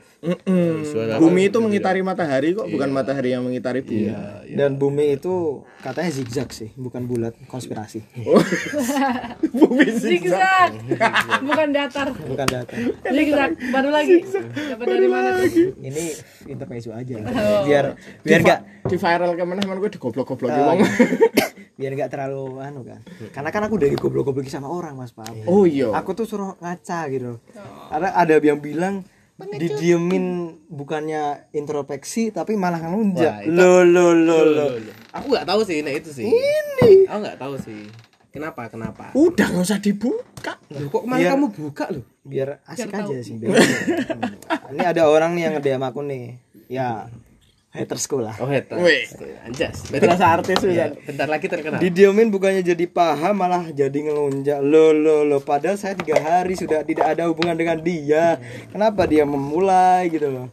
[0.84, 4.12] Suara Bumi itu mengitari matahari kok, bukan matahari yang mengitari bumi.
[4.52, 8.04] Dan bumi itu katanya zigzag sih, bukan bulat, konspirasi.
[9.60, 10.20] bumi sih.
[10.20, 10.76] Zigzag.
[11.40, 12.12] Bukan datar.
[12.12, 12.72] Bukan data.
[13.08, 13.50] Zigzag.
[13.72, 14.20] Baru lagi.
[14.76, 15.48] Dapat dari mana tuh?
[15.80, 16.04] Ini
[16.52, 17.14] intermezzo aja.
[17.64, 20.80] Biar biar enggak Di viral ke mana emang gue digoblok-goblok Ah, wong.
[21.80, 23.00] biar enggak terlalu anu kan.
[23.32, 25.48] Karena kan aku udah digoblok-goblokin sama orang, Mas Pak.
[25.48, 25.92] Oh iya.
[25.96, 27.40] aku tuh suruh ngaca gitu
[27.90, 29.02] ada ada yang bilang
[29.48, 30.24] didiemin
[30.68, 34.66] bukannya introspeksi tapi malah ngelunjak lo lo lo lo
[35.10, 36.28] aku nggak tahu sih nah itu sih.
[36.28, 37.08] Ini.
[37.08, 37.88] Aku nggak tahu sih.
[38.30, 39.10] Kenapa kenapa?
[39.18, 40.54] Udah nggak usah dibuka.
[40.70, 41.30] Loh, kok kemarin Iya.
[41.34, 42.04] kamu buka loh?
[42.22, 43.58] biar asik aja sih biar
[44.70, 46.38] ini ada orang nih yang nge-DM aku nih.
[46.70, 47.10] Ya
[47.70, 48.34] hatersku lah.
[48.38, 49.06] Oh heta Wih.
[49.42, 49.86] anjas.
[49.86, 51.78] Terasa artis Ya, bentar lagi terkenal.
[51.78, 54.58] Didiemin bukannya jadi paham malah jadi ngelunjak.
[54.60, 58.42] Lo lo lo padahal saya tiga hari sudah tidak ada hubungan dengan dia.
[58.68, 60.48] Kenapa dia memulai gitu loh?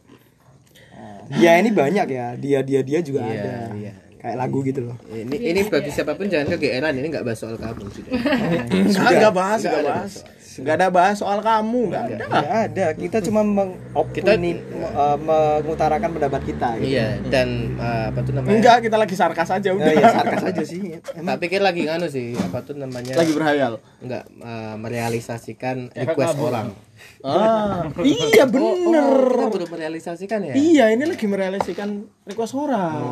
[1.28, 2.26] Dia ini banyak ya.
[2.34, 3.54] Dia dia dia juga Iya, ada.
[3.76, 3.92] iya.
[4.18, 4.96] kayak lagu gitu loh.
[5.06, 6.90] Ini ini bagi siapa pun jangan kegeeran.
[6.92, 8.12] Ini nggak bahas soal kamu sudah.
[8.88, 10.12] Enggak, enggak bahas, enggak bahas.
[10.58, 12.16] Enggak ada bahas soal kamu, enggak ada.
[12.26, 14.58] nggak ada kita cuma mengopini
[14.94, 16.98] uh, mengutarakan pendapat kita gitu.
[16.98, 18.54] Iya dan eh, apa tuh namanya?
[18.58, 19.92] Enggak, kita lagi sarkas aja udah.
[19.94, 20.80] ya sarkas aja sih
[21.28, 23.14] Tak pikir lagi nganu sih apa tuh namanya?
[23.14, 23.78] Lagi berhayal.
[24.02, 26.87] nggak eh, merealisasikan request orang.
[27.20, 29.02] Ah, iya bener.
[29.10, 30.54] Oh, kita belum merealisasikan ya?
[30.54, 31.88] Iya, ini lagi merealisasikan
[32.24, 33.02] request orang.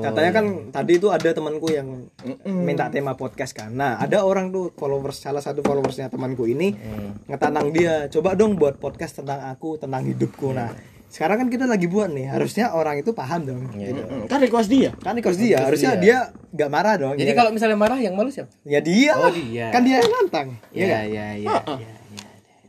[0.00, 2.04] katanya kan tadi itu ada temanku yang
[2.44, 6.76] minta tema podcast kan nah ada orang tuh followers salah satu followersnya temanku ini
[7.24, 10.68] ngetanang dia coba dong buat podcast tentang aku tentang hidupku nah
[11.08, 14.02] sekarang kan kita lagi buat nih harusnya orang itu paham dong gitu.
[14.02, 14.90] Mm, Kan request dia.
[14.98, 16.16] kan request dia harusnya dia
[16.50, 17.36] nggak marah dong Jadi ya.
[17.38, 18.50] kalau misalnya marah yang malu siapa?
[18.62, 19.70] ya dia Oh, dia.
[19.70, 21.54] kan dia yang nantang Iya ya iya iya.
[21.70, 21.88] iya.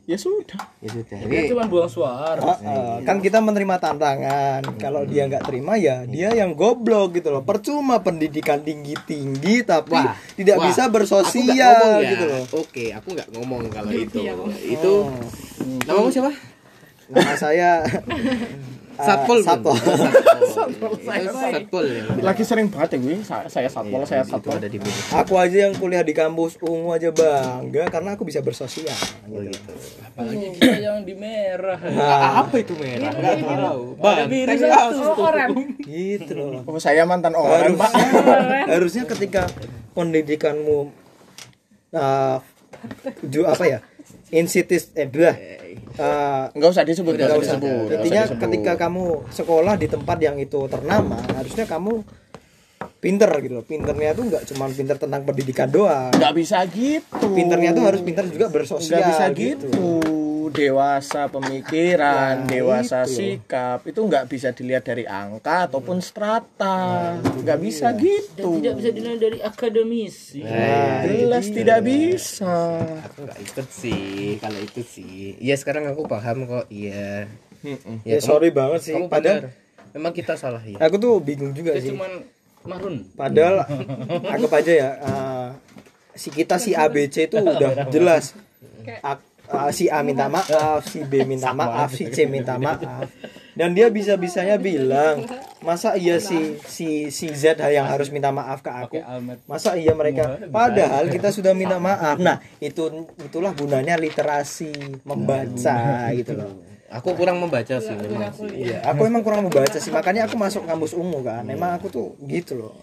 [0.06, 0.62] Ya sudah.
[0.86, 1.18] Ya sudah.
[1.18, 2.38] Dia Ini cuma buang suara.
[2.38, 7.41] Heeh, kan kita menerima tantangan kalau dia nggak terima ya dia yang goblok gitu loh
[7.41, 12.10] percuma pendidikan tinggi tinggi tapi Wah, tidak wah, bisa bersosial ya.
[12.13, 14.30] gitu loh Oke, aku nggak ngomong kalau itu.
[14.70, 14.94] Itu
[15.89, 16.34] namamu siapa?
[17.06, 17.86] nama saya
[18.96, 19.40] Satpol.
[19.40, 19.76] Eh, Satpol.
[20.56, 20.92] Satpol.
[21.30, 22.04] Satpol ya.
[22.24, 23.16] Lagi sering banget ya gue.
[23.22, 24.56] Saya, saya satpol, saya Itu satpol.
[24.56, 24.78] ada di
[25.12, 28.88] aku aja yang kuliah di kampus ungu aja bangga karena aku bisa bersosial
[29.28, 29.52] Oh, gitu.
[29.52, 29.72] gitu.
[30.02, 31.80] Apalagi kita yang di merah.
[31.96, 33.12] Nah, Apa itu merah?
[33.12, 33.84] Enggak tahu.
[34.00, 35.12] Satu.
[35.16, 35.50] Oh, orang.
[35.84, 37.92] gitu loh Oh, saya mantan orang, Pak.
[37.92, 39.42] harusnya harusnya ketika
[39.92, 40.92] pendidikanmu
[41.92, 42.38] uh,
[43.26, 43.80] ju apa ya
[44.30, 45.08] insitis eh
[46.00, 47.86] uh, Enggak usah disebut, Nggak usah disebut.
[47.88, 52.04] nggak Intinya ketika kamu sekolah di tempat yang itu ternama, harusnya kamu
[53.00, 53.66] pinter gitu loh.
[53.66, 56.10] Pinternya tuh nggak cuma pinter tentang pendidikan doang.
[56.16, 57.26] nggak bisa gitu.
[57.34, 58.98] Pinternya tuh harus pinter juga bersosial.
[58.98, 60.14] nggak bisa gitu.
[60.56, 63.12] Dewasa pemikiran, Nah, dewasa itu.
[63.38, 67.20] sikap itu nggak bisa dilihat dari angka ataupun strata.
[67.20, 68.50] Nggak bisa Dan gitu.
[68.58, 70.41] tidak bisa dinilai dari akademisi.
[70.41, 72.56] Nah, Jelas tidak bisa.
[73.06, 74.04] Aku nggak ikut sih
[74.38, 75.36] kalau itu sih.
[75.38, 76.65] Iya sekarang aku paham kok.
[76.68, 77.28] Iya.
[77.62, 78.02] Mm-mm.
[78.02, 78.94] Ya, sorry banget sih.
[78.94, 79.50] Kamu Padahal.
[79.91, 80.76] Memang kita salah ya.
[80.78, 81.89] aku tuh bingung juga Kita sih.
[81.91, 82.12] cuman
[82.63, 82.96] marun.
[83.13, 83.63] Padahal
[84.34, 85.48] anggap aja ya uh,
[86.12, 88.36] si kita si ABC itu udah jelas.
[89.00, 93.10] A- uh, si A minta maaf, si B minta maaf, si C minta maaf.
[93.56, 95.24] Dan dia bisa-bisanya bilang,
[95.64, 99.00] masa iya si si si Z yang harus minta maaf ke aku?
[99.48, 102.20] Masa iya mereka padahal kita sudah minta maaf.
[102.20, 106.52] Nah, itu itulah gunanya literasi membaca gitu loh.
[106.86, 108.30] Aku kurang membaca sih memang.
[108.52, 111.44] Iya, aku emang kurang membaca sih, makanya aku masuk kampus ungu kan.
[111.48, 112.76] Emang aku tuh gitu loh.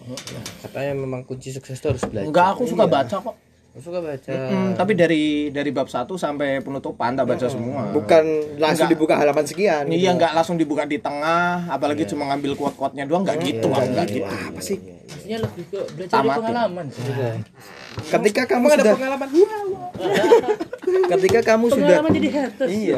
[0.61, 2.27] Katanya memang kunci sukses itu harus belajar.
[2.29, 3.35] Enggak, aku suka baca kok.
[3.73, 4.29] Suka baca.
[4.29, 7.89] Hmm, tapi dari dari bab 1 sampai penutupan tak baca semua.
[7.89, 8.21] bukan
[8.61, 9.97] langsung dibuka halaman sekian gitu.
[9.97, 13.89] Iya nggak langsung dibuka di tengah, apalagi cuma ngambil kuat-kuatnya doang nggak gitu, Bang.
[13.89, 14.29] nggak gitu.
[14.29, 16.37] apa sih Maksudnya lebih ke belajar dari Tamat ya.
[16.37, 16.85] pengalaman.
[16.85, 17.03] sih.
[18.13, 19.27] ketika kamu sudah pengalaman.
[21.17, 22.69] ketika kamu sudah Pengalaman jadi haters.
[22.69, 22.95] iya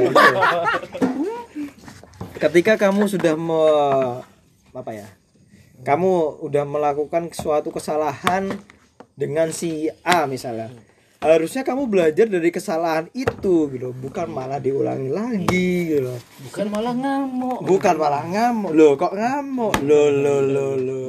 [2.36, 3.64] ketika kamu sudah me,
[4.72, 5.08] apa ya
[5.82, 6.12] kamu
[6.44, 8.52] udah melakukan suatu kesalahan
[9.16, 10.70] dengan si A misalnya
[11.16, 16.20] harusnya kamu belajar dari kesalahan itu gitu bukan malah diulangi lagi gitu loh.
[16.46, 17.60] Bukan malah ngamuk.
[17.66, 21.02] bukan malah ngamuk loh kok ngamuk lo lo lo lo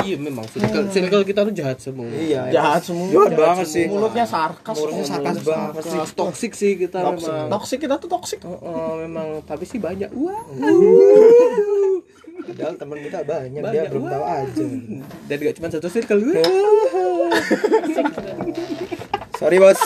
[0.00, 2.08] Iya memang circle, circle kita tuh jahat semua.
[2.08, 3.10] iya Jahat semua.
[3.10, 4.76] jahat banget sih Mulutnya sarkas.
[4.80, 7.50] mulutnya sarkas banget sih Toxic sih kita memang.
[7.52, 8.40] Toxic kita tuh toxic.
[8.46, 10.08] Oh, oh, memang tapi sih banyak.
[10.14, 10.40] Wah.
[12.50, 14.64] Padahal teman kita banyak, dia belum tahu aja
[15.24, 16.20] Dan gak cuma satu circle.
[19.36, 19.80] Sorry bos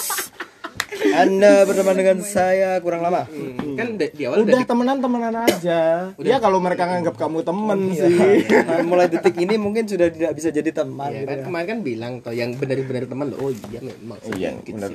[1.05, 3.29] anda berteman dengan saya kurang lama
[3.77, 6.11] Kan di, di awal Udah udah temenan temenan aja.
[6.16, 8.14] Ya kalau mereka nganggap kamu temen sih.
[8.64, 11.44] Nah, mulai detik ini mungkin sudah tidak bisa jadi teman Ya gitu kan ya.
[11.44, 13.38] kemarin kan bilang toh yang benar-benar teman loh.
[13.42, 14.18] Oh iya memang.
[14.33, 14.90] Iya, Gitu benar.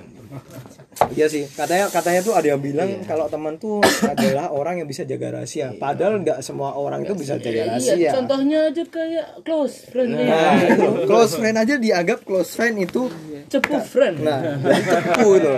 [1.09, 5.01] Iya sih, katanya katanya tuh ada yang bilang kalau teman tuh adalah orang yang bisa
[5.01, 5.71] jaga rahasia.
[5.73, 8.11] Padahal nggak semua orang itu bisa jaga Iya, rahasia.
[8.13, 10.27] contohnya aja kayak close friend nih.
[10.27, 10.87] Nah, itu.
[11.05, 13.07] close friend aja dianggap close friend itu
[13.47, 14.21] Cepu friend.
[14.21, 15.53] nah cepu itu.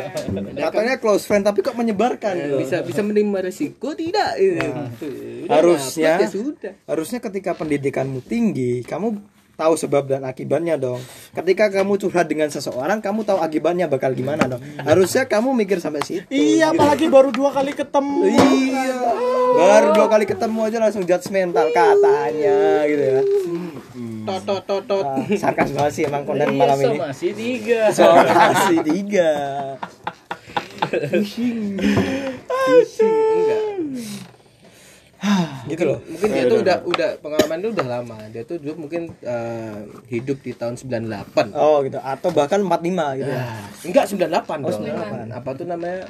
[0.56, 2.56] Katanya close friend tapi kok menyebarkan gitu.
[2.62, 4.38] Bisa bisa menerima resiko tidak?
[4.38, 4.88] Udah
[5.50, 6.74] Harusnya ya sudah.
[6.86, 9.20] harusnya ketika pendidikanmu tinggi, kamu
[9.62, 10.98] tahu sebab dan akibatnya dong.
[11.38, 14.62] Ketika kamu curhat dengan seseorang, kamu tahu akibatnya bakal gimana dong.
[14.82, 16.26] Harusnya kamu mikir sampai situ.
[16.28, 18.26] Iya, apalagi baru dua kali ketemu.
[18.26, 18.98] Iya.
[19.52, 23.22] Baru dua kali ketemu aja langsung judgmental katanya gitu ya.
[24.26, 25.06] Tot tot tot tot.
[25.38, 26.98] Sarkas banget sih emang konten Iya, malam ini.
[26.98, 27.82] sama si tiga.
[27.94, 29.30] Somasi tiga.
[32.62, 34.31] Enggak.
[35.72, 36.00] gitu loh.
[36.02, 38.18] Mungkin dia tuh udah udah pengalaman itu udah lama.
[38.34, 42.02] Dia tuh dulu mungkin eh, hidup di tahun 98 oh gitu.
[42.02, 43.46] Atau bahkan 45 gitu ya.
[43.46, 44.82] Ah, enggak 98 dong.
[45.30, 46.10] apa tuh namanya?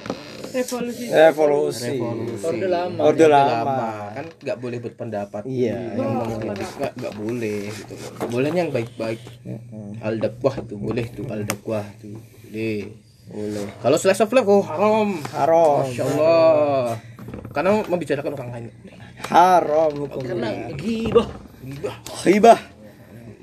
[0.52, 1.08] Revolusi.
[1.08, 1.95] revolusi.
[1.95, 2.43] Revolusi.
[2.43, 3.00] Orde lama.
[3.08, 4.12] orde lama.
[4.15, 5.43] kan nggak boleh berpendapat.
[5.47, 7.93] Iya, yang mengkritik nggak nggak boleh gitu.
[8.28, 9.19] Bolehnya yang baik-baik.
[10.04, 12.91] Al dakwah itu boleh tuh al dakwah tuh boleh.
[13.32, 13.63] Boleh.
[13.80, 15.24] Kalau slice of life oh haram.
[15.32, 15.88] Haram.
[15.88, 17.11] Masya allah
[17.52, 18.66] karena membicarakan orang lain.
[19.28, 21.28] Haram Karena hukumnya gibah.
[21.62, 21.96] Gibah.
[22.26, 22.60] hibah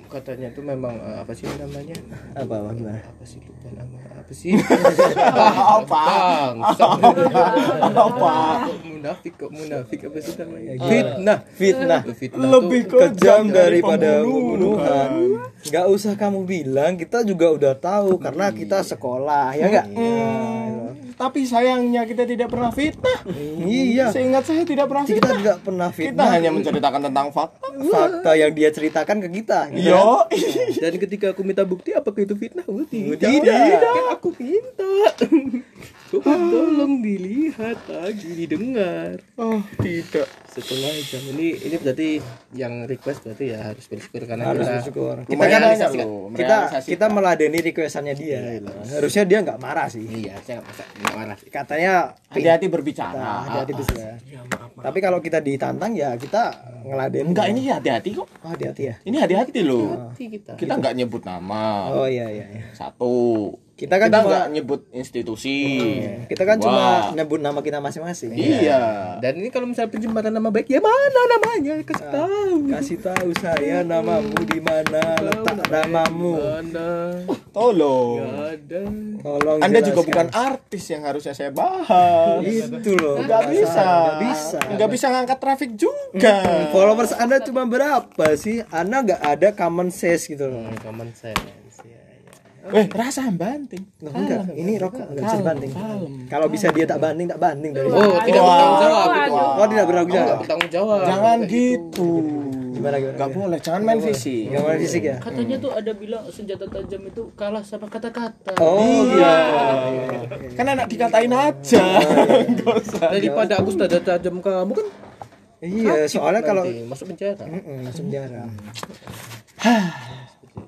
[0.08, 1.96] katanya tuh memang eh, apa sih namanya?
[2.32, 3.00] Apa apa gimana?
[3.04, 3.96] Apa sih lupa nama?
[4.18, 4.52] Apa sih?
[5.78, 6.04] Apa
[7.92, 8.34] apa?
[8.84, 10.08] Munafik kok munafik.
[10.08, 10.70] Apa sih namanya?
[10.80, 11.38] Fitnah.
[11.54, 12.00] Fitnah.
[12.16, 15.44] Fitnah lebih kejam daripada pembunuhan.
[15.68, 18.16] nggak usah kamu bilang kita juga udah tahu.
[18.20, 19.86] Karena kita sekolah ya nggak
[21.18, 23.18] Tapi sayangnya kita tidak pernah fitnah.
[23.58, 25.34] iya Seingat saya tidak pernah kita fitnah.
[25.36, 27.66] nggak pernah Kita fitnah hanya menceritakan tentang fakta.
[27.90, 29.90] fakta yang dia ceritakan ke kita gitu.
[29.90, 30.22] Yo.
[30.82, 33.82] dan ketika aku minta bukti apakah itu fitnah oh, tidak Tidak.
[33.82, 34.86] kan aku minta
[36.08, 40.24] Coba tolong dilihat lagi didengar Oh, tidak.
[40.48, 42.08] setengah jam ini ini berarti
[42.56, 46.32] yang request berarti ya harus bersyukur karena harus kita bersyukur kita kan kan?
[46.34, 48.72] kita kita meladeni requestannya dia gitu.
[48.90, 53.16] harusnya dia nggak marah sih iya saya nggak marah sih katanya Hati-hati berbicara.
[53.16, 54.04] Nah, hati-hati bisa.
[54.84, 56.52] Tapi kalau kita ditantang ya kita
[56.84, 57.32] ngeladen.
[57.32, 58.28] Enggak, ini hati-hati kok.
[58.44, 58.94] Oh, hati-hati ya.
[59.00, 60.12] Ini hati-hati loh.
[60.12, 61.88] Hati kita Kita nggak nyebut nama.
[61.88, 62.46] Oh iya iya.
[62.52, 62.68] iya.
[62.76, 63.56] Satu.
[63.78, 65.56] Kita kan kita cuma- nyebut institusi.
[66.26, 67.14] Kita kan cuma Wah.
[67.14, 68.34] nyebut nama kita masing-masing.
[68.34, 69.16] Iya.
[69.18, 73.82] dan ini kalau misalnya pencemaran nama baik ya mana namanya kasih tahu Kasih tahu saya
[73.82, 76.34] namamu di mana letak namamu.
[76.34, 76.88] mana
[77.48, 78.18] Tolong.
[79.18, 80.08] Tolong Anda juga jelaskan.
[80.08, 82.42] bukan artis yang harusnya saya bahas.
[82.42, 83.18] itu loh.
[83.20, 83.82] Nggak bisa.
[83.84, 84.58] Nggak bisa.
[84.68, 86.34] Nggak bisa ngangkat traffic juga.
[86.70, 88.66] Followers Anda cuma berapa sih?
[88.68, 90.64] Anda nggak ada common sense gitu loh.
[90.64, 91.67] Hmm, common sense.
[92.70, 93.80] Eh, rasa banting.
[93.98, 95.70] Loh, enggak, ini rokok enggak bisa banting.
[96.26, 97.88] Kalau bisa dia tak banting, tak banting dari.
[97.88, 100.36] oh tidak bertanggung jawab itu Oh, tidak bertanggung jawab.
[100.38, 102.10] bertanggung jawab Jangan gitu.
[102.68, 103.14] Gimana gimana?
[103.16, 104.42] Nggak boleh, jangan main fisik.
[104.48, 105.16] Gak main fisik ya?
[105.18, 108.54] Katanya tuh ada bilang senjata tajam itu kalah sama kata-kata.
[108.56, 109.34] Oh, Iya.
[110.54, 111.84] Kan anak dikatain aja.
[112.46, 113.08] Nggak usah.
[113.10, 114.88] daripada aku sudah ada tajam kamu kan
[115.58, 117.42] Iya, soalnya kalau masuk penjara
[117.82, 118.46] masuk penjara.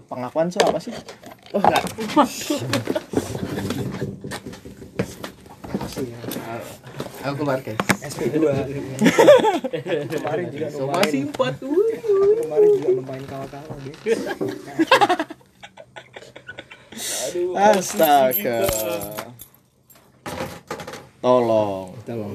[0.07, 0.95] Pengakuan so apa sih?
[1.51, 1.83] oh enggak
[7.21, 8.41] aku keluar guys SP2.
[10.09, 11.05] Kemarin juga so, lumayan.
[11.05, 11.77] masih empat tuh
[12.41, 13.95] Kemarin juga lumayan kalah-kalah deh.
[17.53, 18.59] Astaga.
[21.21, 21.89] Tolong.
[22.03, 22.33] Tolong.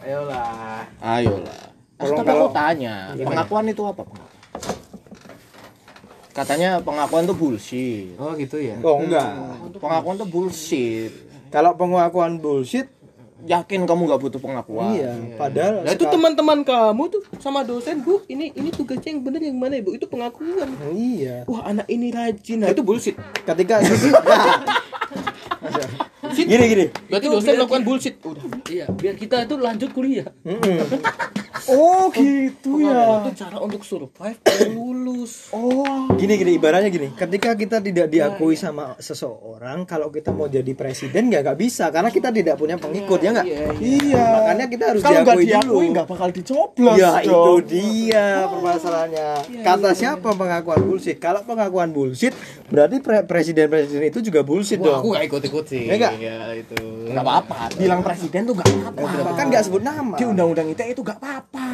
[0.00, 1.62] ayolah Ayolah.
[1.94, 4.02] Tolong Tapi kalau- aku tanya, pengakuan itu apa?
[4.02, 4.29] pengakuan?
[6.40, 8.16] Katanya pengakuan itu bullshit.
[8.16, 9.28] oh gitu ya Oh, enggak.
[9.76, 11.12] Pengakuan itu bullshit.
[11.52, 12.88] Kalau pengakuan bullshit,
[13.40, 14.92] Yakin kamu nggak butuh pengakuan?
[14.92, 15.16] iya.
[15.36, 19.56] Padahal Nah itu teman-teman kamu tuh sama dosen bu, ini ini tugasnya yang benar yang
[19.56, 20.68] mana ibu itu pengakuan.
[20.92, 21.48] Iya.
[21.48, 23.16] Wah anak ini rajin, nah itu bullshit.
[23.44, 23.80] Ketika
[26.36, 26.86] gini gini.
[27.08, 28.14] Berarti Itu dosen melakukan bullshit.
[28.20, 28.44] Udah.
[28.70, 30.30] Iya, biar kita itu lanjut kuliah.
[31.68, 33.20] Oh gitu ya.
[33.20, 35.52] Itu cara untuk survive dan lulus.
[35.52, 36.08] Oh.
[36.16, 37.12] Gini gini ibaratnya gini.
[37.12, 42.08] Ketika kita tidak diakui sama seseorang, kalau kita mau jadi presiden ya nggak bisa karena
[42.08, 43.46] kita tidak punya pengikut ya nggak.
[43.76, 44.24] Iya.
[44.40, 45.92] Makanya kita harus Kalau diakui diakui dulu.
[45.92, 46.96] nggak bakal dicoblos.
[46.96, 47.60] Ya itu dong.
[47.68, 49.28] dia permasalahannya.
[49.60, 51.16] Kata siapa pengakuan bullshit?
[51.20, 52.32] Kalau pengakuan bullshit,
[52.72, 55.16] berarti pre- presiden-presiden itu juga bullshit Wah, aku dong.
[55.18, 55.82] gak ikut-ikut sih.
[55.86, 56.12] Ya nggak?
[56.16, 56.78] Iya itu.
[57.12, 57.58] Nggak apa-apa.
[57.76, 59.30] Bilang presiden tuh nggak apa-apa.
[59.36, 60.16] Kan nggak sebut nama.
[60.16, 61.66] Di undang-undang ITE itu nggak apa-apa.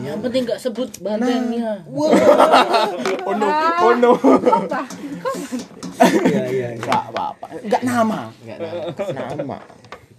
[0.00, 1.72] Yang penting nggak sebut bantengnya.
[3.28, 3.46] Oh no,
[3.84, 4.12] oh no.
[6.00, 6.68] Iya iya.
[6.74, 6.80] iya.
[6.80, 7.44] Nggak apa-apa.
[7.62, 8.18] Nggak nama.
[8.42, 9.34] Enggak nama.
[9.36, 9.58] Nama.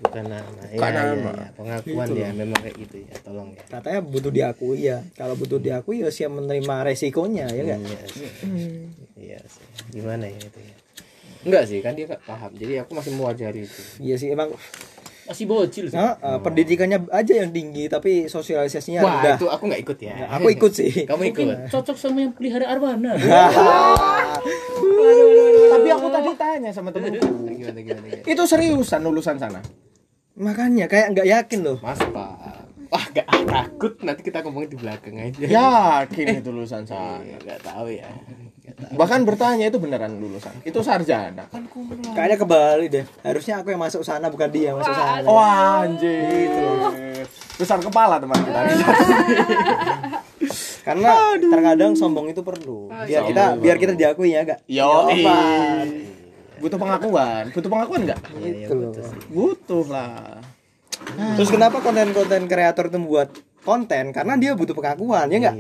[0.02, 0.62] Bukan nama.
[0.66, 1.32] Iya, Bukan iya, nama.
[1.32, 1.48] iya.
[1.54, 3.14] Pengakuan ya memang kayak gitu ya.
[3.22, 3.62] Tolong ya.
[3.70, 4.98] Katanya butuh diakui ya.
[5.14, 7.80] Kalau butuh diakui ya siap menerima resikonya ya enggak?
[7.86, 8.28] Iya sih.
[9.18, 9.66] Iya sih.
[9.94, 10.76] Gimana ya itu ya?
[11.42, 12.52] Enggak sih, kan dia nggak paham.
[12.54, 13.82] Jadi aku masih mewajari itu.
[13.98, 14.54] Iya sih emang
[15.32, 15.96] Masih bocil sih.
[15.96, 19.36] nah, eh, pendidikannya aja yang tinggi tapi sosialisasinya Wah, rendah.
[19.40, 20.28] itu aku nggak ikut ya.
[20.36, 20.92] Aku ikut sih.
[21.10, 21.48] Kamu ikut.
[21.48, 23.16] Mungkin cocok sama yang pelihara arwana.
[25.72, 27.24] Tapi aku tadi tanya sama temenku.
[27.48, 27.80] Gimana gimana
[28.12, 28.28] gimana.
[28.28, 29.64] Itu seriusan lulusan sana?
[30.36, 31.78] Makanya kayak nggak yakin loh.
[31.80, 32.68] Mas Pak.
[32.92, 35.48] Wah, gak takut nanti kita ngomongin di belakang aja.
[35.48, 37.24] Yakin itu lulusan sana.
[37.24, 38.12] Iya, nggak tahu ya.
[38.90, 40.52] Bahkan bertanya itu beneran lulusan.
[40.66, 41.46] Itu sarjana.
[41.50, 41.70] Kan
[42.18, 43.06] Kayaknya kebalik deh.
[43.22, 45.26] Harusnya aku yang masuk sana bukan dia yang masuk sana.
[45.26, 46.50] Wah, anjir.
[47.62, 48.58] besar kepala teman kita
[50.82, 52.90] Karena terkadang sombong itu perlu.
[53.06, 54.66] Biar kita biar kita diakui ya, Kak.
[54.66, 55.06] yo
[56.62, 58.94] butuh pengakuan butuh pengakuan nggak Itu loh.
[59.34, 60.38] butuh lah
[61.36, 64.10] Terus kenapa konten-konten kreator itu membuat konten?
[64.10, 65.56] Karena dia butuh pengakuan, ya enggak?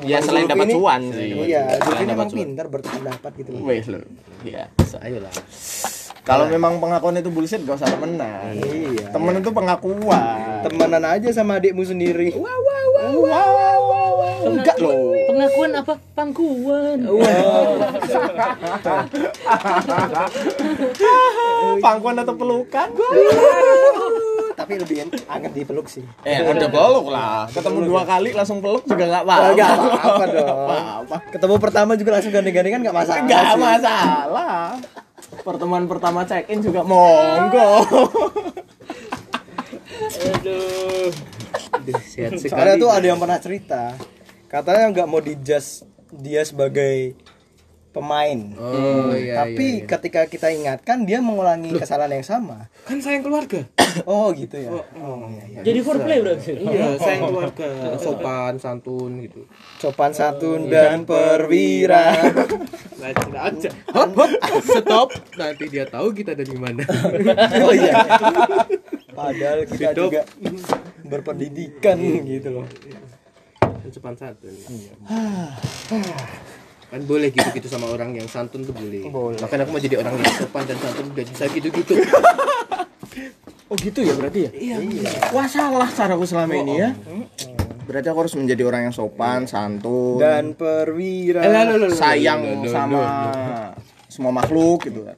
[0.00, 2.38] ya selain dapat cuan sih Iya, Zulfi ini dapat emang cuan.
[2.38, 3.60] pintar berpendapat gitu loh.
[3.62, 3.98] Weh lo
[4.40, 4.64] ya
[4.98, 5.32] Ayolah.
[6.22, 9.10] kalau memang pengakuan itu bullshit gak usah temenan Iya.
[9.10, 12.32] temen itu pengakuan Temenan aja sama adikmu sendiri.
[14.40, 15.94] enggak loh Pengakuan apa?
[16.16, 16.98] Pangkuan.
[21.78, 22.88] pangkuan atau pelukan
[24.58, 24.96] Tapi lebih
[25.30, 26.02] anget dipeluk sih.
[26.26, 31.06] eh udah peluk lah ketemu dua kali langsung peluk juga nggak apa Enggak apa-apa dong.
[31.30, 33.22] Ketemu pertama juga langsung gandeng-gandengan enggak masalah.
[33.22, 34.62] nggak masalah
[35.46, 37.70] pertemuan pertama check in juga monggo
[40.08, 41.10] Aduh.
[42.04, 42.50] Sehat sekali.
[42.52, 43.82] Soalnya tuh ada yang pernah cerita.
[44.48, 47.12] Katanya nggak mau dijudge dia sebagai
[47.98, 48.38] pemain.
[48.54, 49.42] Oh iya.
[49.42, 52.70] Tapi ketika kita ingatkan dia mengulangi kesalahan yang sama.
[52.86, 53.66] kan sayang keluarga.
[54.06, 54.70] Oh gitu ya.
[54.70, 55.60] Oh, iya, iya.
[55.64, 56.54] Jadi foreplay berarti.
[56.54, 57.68] Iya, sayang keluarga,
[57.98, 59.48] sopan, santun gitu.
[59.80, 62.14] Sopan santun dan perwira.
[63.02, 63.70] Lanjut aja.
[63.96, 64.30] Hop, hop.
[64.62, 65.08] Stop.
[65.40, 66.84] Nanti dia tahu kita dari mana.
[67.68, 67.94] Oh iya.
[69.18, 70.10] Padahal kita Hidup.
[70.12, 70.22] juga
[71.08, 71.96] berpendidikan
[72.28, 72.66] gitu loh.
[73.88, 74.52] sopan santun.
[76.88, 79.04] kan boleh gitu-gitu sama orang yang santun tuh boleh.
[79.12, 79.38] Boleh.
[79.44, 81.94] Makanya aku mau jadi orang yang sopan dan santun udah bisa gitu-gitu.
[83.70, 84.50] oh gitu ya berarti ya?
[84.56, 84.76] Iya.
[85.36, 86.90] Wah salah caraku selama ini ya.
[87.84, 90.16] Berarti aku harus menjadi orang yang sopan santun.
[90.16, 91.44] Dan perwira.
[91.44, 93.44] Eh, lalu, lalu, sayang lalu, lalu, sama lalu.
[94.08, 95.16] semua makhluk gitu kan.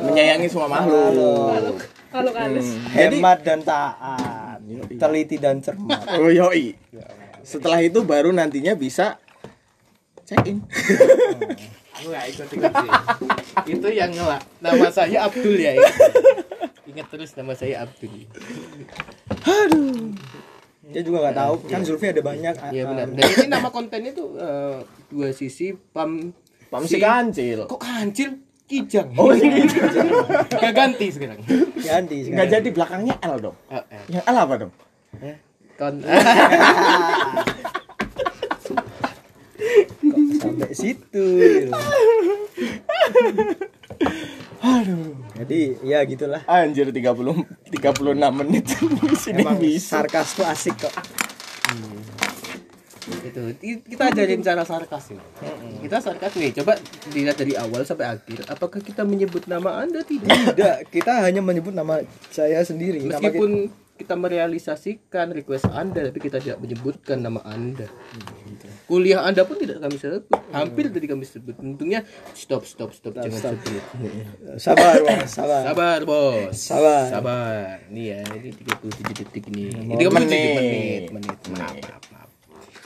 [0.00, 1.76] Menyayangi semua makhluk.
[2.08, 2.68] Kalau halus.
[2.96, 4.64] Hemat dan taat.
[4.96, 6.08] Teliti dan cermat.
[6.16, 6.72] oh yoi.
[7.44, 9.20] Setelah itu baru nantinya bisa
[10.24, 10.58] check in
[11.94, 12.90] Aku gak ikut ikut sih.
[13.70, 14.42] Itu yang ngelak.
[14.58, 15.78] Nama saya Abdul ya.
[16.84, 18.26] Ingat terus nama saya Abdul.
[20.84, 22.54] Dia juga nggak tahu kan Zulfi ada banyak.
[22.68, 23.06] Iya benar.
[23.08, 26.34] Dan ini nama kontennya tuh eh, dua sisi pam
[26.66, 28.42] pam si kancil Kok kancil?
[28.64, 29.12] Kijang.
[29.14, 29.28] Oh,
[30.50, 31.36] Gak ganti sekarang.
[31.76, 32.48] Ganti nggak sekarang.
[32.50, 34.72] jadi belakangnya L dong Oh, yang L apa dong
[35.74, 35.94] Kon
[40.56, 41.24] sampai situ.
[41.36, 41.72] gitu.
[45.34, 46.42] Jadi ya gitulah.
[46.46, 47.04] anjir 30
[47.68, 47.76] 36
[48.32, 48.64] menit
[49.04, 50.94] di sini Emang bisa sarkas tuh asik kok.
[53.04, 55.20] itu i- kita ajarin cara sarkas nih.
[55.82, 56.56] Kita sarkas nih.
[56.56, 58.48] Coba dilihat dari awal sampai akhir.
[58.48, 60.56] Apakah kita menyebut nama anda tidak?
[60.56, 62.00] Tidak, kita hanya menyebut nama
[62.32, 63.04] saya sendiri.
[63.04, 67.84] Nama Meskipun kita merealisasikan request anda, tapi kita tidak menyebutkan nama anda.
[68.84, 70.22] Kuliah anda pun tidak kami sebut.
[70.50, 71.56] Hampir tadi kami sebut.
[71.56, 73.60] Untungnya stop stop stop jangan sebut.
[73.60, 75.60] kita- sabar, Bos, sabar.
[75.62, 76.52] Sabar bos.
[76.54, 77.04] Sabar.
[77.08, 77.64] Sabar.
[77.88, 79.72] Nih ya, ini 37 detik ini.
[79.72, 80.28] Ini Menit.
[80.30, 81.02] 37 menit.
[81.10, 81.38] Menit.
[81.50, 82.28] Maaf, maaf, maaf.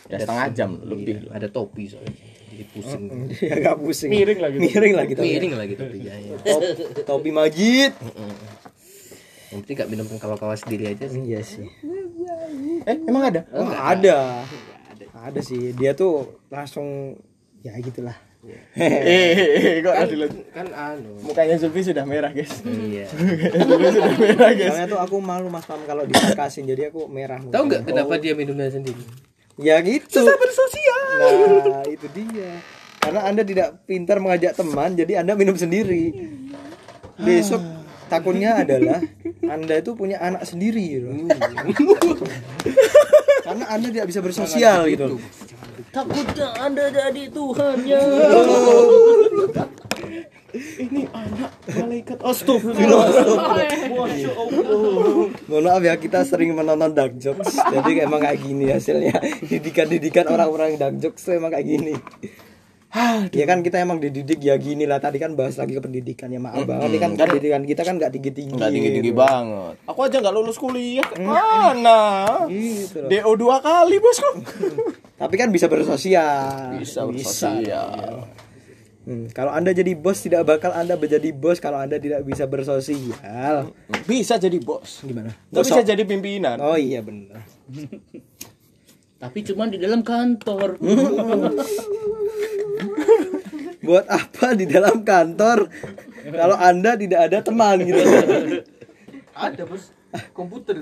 [0.07, 2.15] ya setengah jam lebih Iya, ada topi soalnya.
[2.49, 3.03] Jadi pusing.
[3.49, 4.09] Agak pusing.
[4.09, 4.57] Miring lagi.
[4.57, 5.29] Miring lagi topi.
[5.29, 6.15] Miring lagi topinya.
[6.15, 6.35] ya.
[6.41, 6.71] Top-
[7.05, 7.93] topi Majid.
[9.49, 11.21] Yang penting gak minum kawa-kawa sendiri aja sih.
[11.23, 11.65] Iya sih.
[12.81, 13.77] eh emang ada Oh, ada.
[13.91, 14.19] Ada
[15.43, 15.75] sih.
[15.75, 17.19] Dia tuh langsung
[17.63, 18.17] ya gitulah.
[18.79, 21.11] eh kok Kan, ada kan anu.
[21.27, 23.11] mukanya Zulfi sudah merah guys Iya.
[23.67, 27.43] Zulfi sudah merah guys Soalnya tuh aku malu Mas Pam kalau disarkasin jadi aku merah.
[27.43, 29.03] Tahu nggak kenapa dia minumnya sendiri?
[29.59, 30.23] Ya gitu.
[30.23, 31.03] bersosial.
[31.67, 32.63] Nah, itu dia.
[33.03, 36.15] Karena Anda tidak pintar mengajak teman, jadi Anda minum sendiri.
[37.19, 37.59] Besok
[38.07, 39.03] takutnya adalah
[39.51, 41.11] Anda itu punya anak sendiri gitu.
[43.49, 45.17] Karena Anda tidak bisa bersosial gitu.
[45.89, 48.01] Takutnya Anda jadi Tuhannya.
[51.73, 53.09] Malaikat astagfirullah.
[55.49, 57.57] Mohon maaf ya kita sering menonton dark jokes.
[57.57, 59.17] Jadi emang kayak gini hasilnya.
[59.41, 61.97] Didikan-didikan orang-orang yang dark jokes emang kayak gini.
[63.37, 64.97] Ya kan kita emang dididik ya gini lah.
[64.97, 66.89] Tadi kan bahas lagi ke pendidikan ya maaf banget.
[66.89, 69.75] Ini kan pendidikan kita kan nggak tinggi tinggi nggak tinggi tinggi banget.
[69.85, 71.05] Aku aja nggak lulus kuliah.
[71.21, 73.11] Mana gitu loh.
[73.13, 74.31] do dua kali bosku
[75.21, 76.81] tapi kan bisa bersosial.
[76.81, 78.25] Bisa bersosial.
[79.09, 83.73] Hmm, kalau anda jadi bos tidak bakal anda menjadi bos kalau anda tidak bisa bersosial.
[84.05, 85.01] Bisa jadi bos.
[85.05, 85.33] Gimana?
[85.49, 86.61] Nggak bisa jadi pimpinan.
[86.61, 87.41] Oh iya benar.
[89.19, 90.77] Tapi cuma di dalam kantor.
[93.89, 95.73] buat apa di dalam kantor
[96.29, 98.05] kalau anda tidak ada teman gitu
[99.33, 99.95] Ada bos.
[100.35, 100.81] komputer.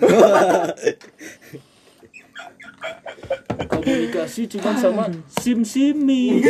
[3.66, 5.10] Komunikasi cuma sama
[5.42, 6.40] sim simi.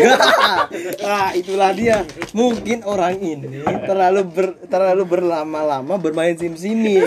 [1.01, 2.05] nah itulah dia
[2.37, 7.01] mungkin orang ini terlalu ber, terlalu berlama-lama bermain sim simi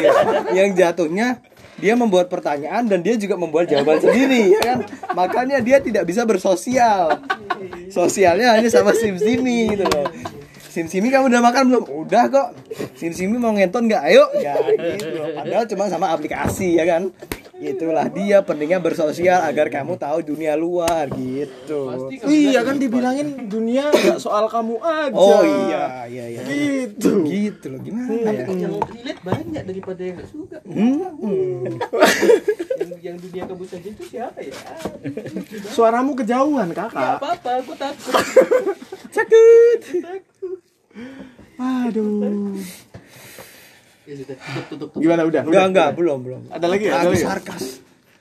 [0.57, 1.41] yang jatuhnya
[1.79, 4.79] dia membuat pertanyaan dan dia juga membuat jawaban sendiri ya kan?
[5.15, 7.23] Makanya dia tidak bisa bersosial.
[7.91, 10.38] Sosialnya hanya sama sim simi gitu loh
[10.79, 12.47] sim simi kamu udah makan belum udah kok
[12.95, 17.11] sim simi mau ngenton nggak ayo ya gitu padahal cuma sama aplikasi ya kan
[17.59, 24.15] itulah dia pentingnya bersosial agar kamu tahu dunia luar gitu Iya kan dibilangin dunia nggak
[24.23, 25.19] soal kamu aja.
[25.19, 26.41] Oh iya, iya, iya.
[26.47, 27.27] Gitu.
[27.27, 28.47] Gitu loh, gimana ya?
[28.47, 30.57] yang relate banyak daripada yang gak suka.
[30.63, 31.67] Hmm.
[32.79, 34.55] yang, yang dunia kabut saja itu siapa ya?
[35.75, 37.19] Suaramu kejauhan Gak kakak.
[37.19, 38.13] apa-apa, aku takut.
[39.15, 40.28] Sakit.
[41.59, 42.55] Aduh.
[44.05, 44.15] Ya.
[44.95, 45.41] Gimana udah?
[45.45, 45.63] Enggak, Udah?
[45.69, 46.41] enggak, belum, belum.
[46.49, 46.93] Ada lagi ya?
[46.97, 47.21] Ada lagi.
[47.21, 47.27] ya?
[47.29, 47.65] sarkas.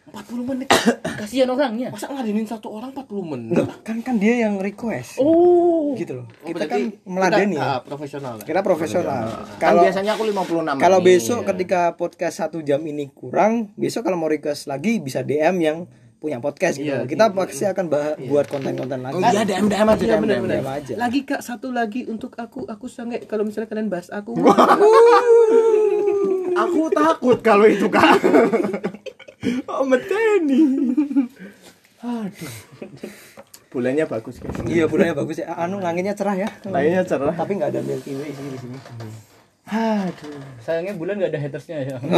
[0.08, 0.68] 40 menit.
[1.20, 1.88] Kasihan orangnya.
[1.92, 3.56] Masa ngadenin satu orang 40 menit?
[3.60, 5.20] Loh, kan kan dia yang request.
[5.20, 5.92] Oh.
[5.94, 6.26] Gitu loh.
[6.40, 7.68] Oh, Kita kan meladeni kita, ya.
[7.70, 8.34] ah, profesional.
[8.40, 9.24] Kita profesional.
[9.60, 11.08] Kan Kalau biasanya aku 56 kalau menit.
[11.20, 15.78] besok ketika podcast satu jam ini kurang, besok kalau mau request lagi bisa DM yang
[16.18, 16.90] punya podcast gitu.
[16.90, 19.14] Iya, Kita pasti akan bah- buat konten-konten lagi.
[19.14, 20.66] Oh iya DM DM aja Iya DM, DM.
[20.66, 20.92] aja.
[20.98, 24.34] Lagi Kak, satu lagi untuk aku aku sangat kalau misalnya kalian bahas aku.
[26.58, 28.18] Aku takut kalau itu kak.
[29.70, 30.90] oh meteni.
[32.02, 32.50] Aduh.
[33.70, 34.58] Bulannya bagus guys.
[34.66, 35.54] Iya, bulannya bagus ya.
[35.54, 36.48] Anu anginnya cerah ya.
[36.66, 37.30] Lainnya cerah.
[37.30, 38.78] Tapi nggak ada Milky Way sih di sini.
[39.68, 40.40] Aduh.
[40.64, 41.96] Sayangnya bulan gak ada hatersnya ya.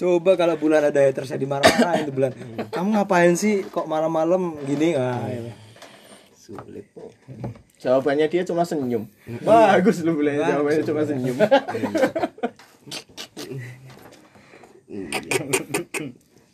[0.00, 2.32] Coba kalau bulan ada hatersnya dimarah-marahin itu bulan.
[2.72, 4.96] Kamu ngapain sih kok malam-malam gini?
[4.96, 5.52] Ah, iya.
[6.32, 6.88] Sulit.
[7.78, 9.04] Jawabannya dia cuma senyum.
[9.46, 11.36] Bagus lu bulannya jawabannya cuma senyum.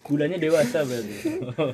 [0.04, 1.16] Bulannya dewasa berarti.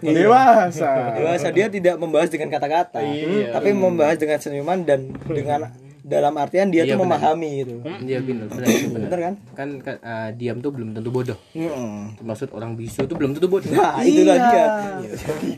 [0.07, 0.91] Dewasa.
[1.19, 3.59] Dewasa dia tidak membahas dengan kata-kata, Iya.
[3.59, 5.75] tapi membahas dengan senyuman dan dengan
[6.11, 7.23] dalam artian dia Iya, tuh benar.
[7.23, 7.75] memahami gitu.
[8.03, 9.01] Iya benar, benar, benar.
[9.07, 9.35] Bener kan?
[9.55, 11.39] Kan, kan ah, diam tuh belum tentu bodoh.
[11.55, 12.19] Mm.
[12.27, 13.71] Maksud orang bisu tuh belum tentu bodoh.
[13.71, 14.67] Nah, itulah dia.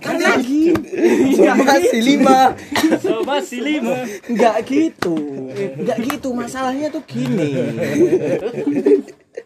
[0.05, 0.76] Kan lagi.
[1.40, 2.53] Masih lima.
[3.00, 4.05] Sobat si lima.
[4.28, 5.16] Enggak gitu.
[5.80, 6.28] Enggak gitu.
[6.36, 7.57] Masalahnya tuh gini.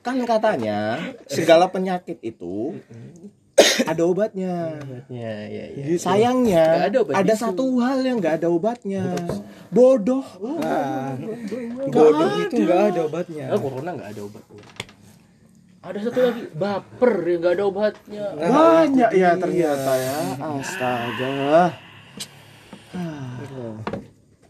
[0.02, 2.74] kan katanya segala penyakit itu
[3.92, 4.80] ada obatnya.
[5.10, 5.84] Iya, iya, iya.
[5.98, 9.04] Sayangnya Nggak ada obat ada satu hal yang nggak ada obatnya.
[9.68, 10.24] Bodoh.
[10.40, 11.16] Nah,
[11.90, 13.44] bodoh itu nggak ada obatnya.
[13.52, 14.44] Ah, corona nggak ada obat.
[15.86, 18.26] Ada satu lagi baper yang gak ada obatnya.
[18.34, 20.18] Banyak ya ternyata ya.
[20.34, 21.70] Astaga.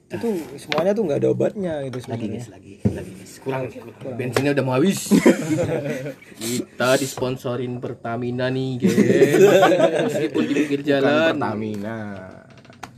[0.07, 2.31] Itu semuanya tuh nggak ada obatnya gitu Lagi sebenarnya.
[2.31, 3.33] guys, lagi, lagi guys.
[3.43, 4.15] Kurang, kurang.
[4.19, 5.01] bensinnya udah mau habis.
[6.41, 8.95] Kita disponsorin Pertamina nih, guys.
[10.07, 11.99] Meskipun di pinggir jalan, Pertamina.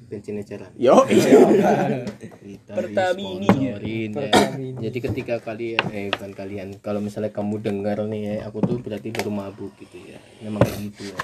[0.04, 0.68] bensinnya jalan.
[0.74, 3.44] Yo, Kita Pertamini.
[3.48, 4.32] disponsorin, ya.
[4.84, 9.08] Jadi ketika kalian eh bukan kalian, kalau misalnya kamu dengar nih ya, aku tuh berarti
[9.10, 10.20] baru mabuk gitu ya.
[10.40, 11.16] Memang gitu ya.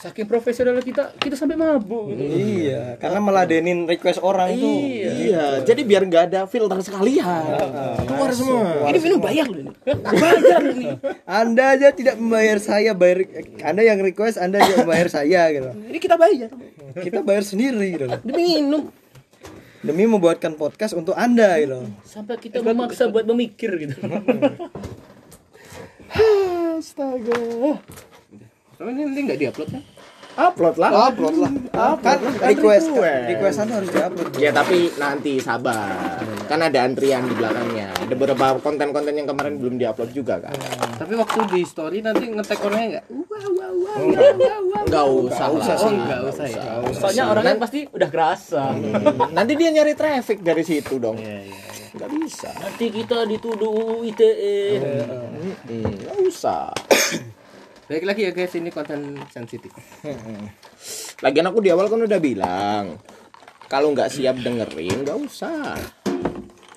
[0.00, 2.16] Saking profesional kita, kita sampai mabuk.
[2.16, 2.24] gitu.
[2.24, 4.80] Iya, karena meladenin request orang tuh.
[4.80, 7.44] Iya, jadi biar nggak ada filter sekalian.
[8.08, 8.88] Keluar semua.
[8.88, 9.72] Ini minum bayar loh ini.
[9.84, 10.96] Bayar nih.
[11.28, 13.28] Anda aja tidak membayar saya, bayar
[13.60, 15.68] Anda yang request Anda tidak membayar saya gitu.
[15.68, 16.48] Ini kita bayar.
[16.96, 18.08] Kita bayar sendiri gitu.
[18.24, 18.88] Demi minum.
[19.84, 21.76] Demi membuatkan podcast untuk Anda gitu.
[22.08, 24.00] Sampai kita memaksa buat memikir gitu.
[26.80, 27.76] Astaga.
[28.80, 29.82] Oh, ini ini nggak diupload kan?
[30.40, 30.90] Upload lah.
[31.12, 31.52] Upload lah.
[31.68, 33.24] Upload Kan lah, kan request request.
[33.28, 34.30] request Anda harus diupload.
[34.40, 36.16] Ya tapi nanti sabar.
[36.48, 37.92] Kan ada antrian di belakangnya.
[37.92, 40.56] Ada beberapa konten-konten yang kemarin belum diupload juga kan.
[40.96, 43.04] Tapi waktu di story nanti ngetek orangnya nggak?
[43.10, 43.96] Wah wah wah.
[44.80, 45.84] Enggak usah, usah lah.
[45.84, 46.62] sih, nggak usah ya.
[46.96, 48.62] Soalnya orangnya pasti udah kerasa.
[48.72, 51.20] Hmm, Nanti dia nyari traffic dari situ dong.
[51.20, 51.52] Iya iya.
[51.52, 51.68] iya.
[51.90, 52.48] Enggak bisa.
[52.56, 54.78] Nanti kita dituduh ITE.
[54.80, 56.70] Hmm, Enggak usah.
[57.90, 59.74] Baik lagi ya guys, ini konten sensitif.
[61.24, 63.02] Lagian aku di awal kan udah bilang
[63.66, 65.74] kalau nggak siap dengerin nggak usah.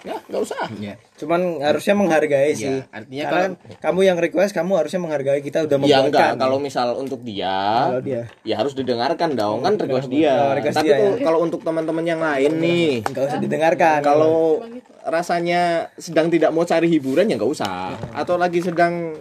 [0.02, 0.66] Ya nggak usah.
[0.74, 0.98] Iya.
[1.16, 2.82] Cuman harusnya menghargai sih.
[2.90, 3.46] artinya Karena
[3.78, 6.10] kamu yang request kamu harusnya menghargai kita udah Ya membuatkan.
[6.10, 8.22] enggak, kalau misal untuk dia, Kalau dia.
[8.42, 10.58] ya harus didengarkan dong, kan request Oh, dia.
[10.58, 11.24] request Tapi dia, tuh ya.
[11.24, 14.00] kalau untuk teman-teman yang lain nih, Enggak usah didengarkan.
[14.02, 14.66] kalau
[15.06, 17.96] rasanya sedang tidak mau cari hiburan ya nggak usah.
[18.12, 19.14] Atau lagi sedang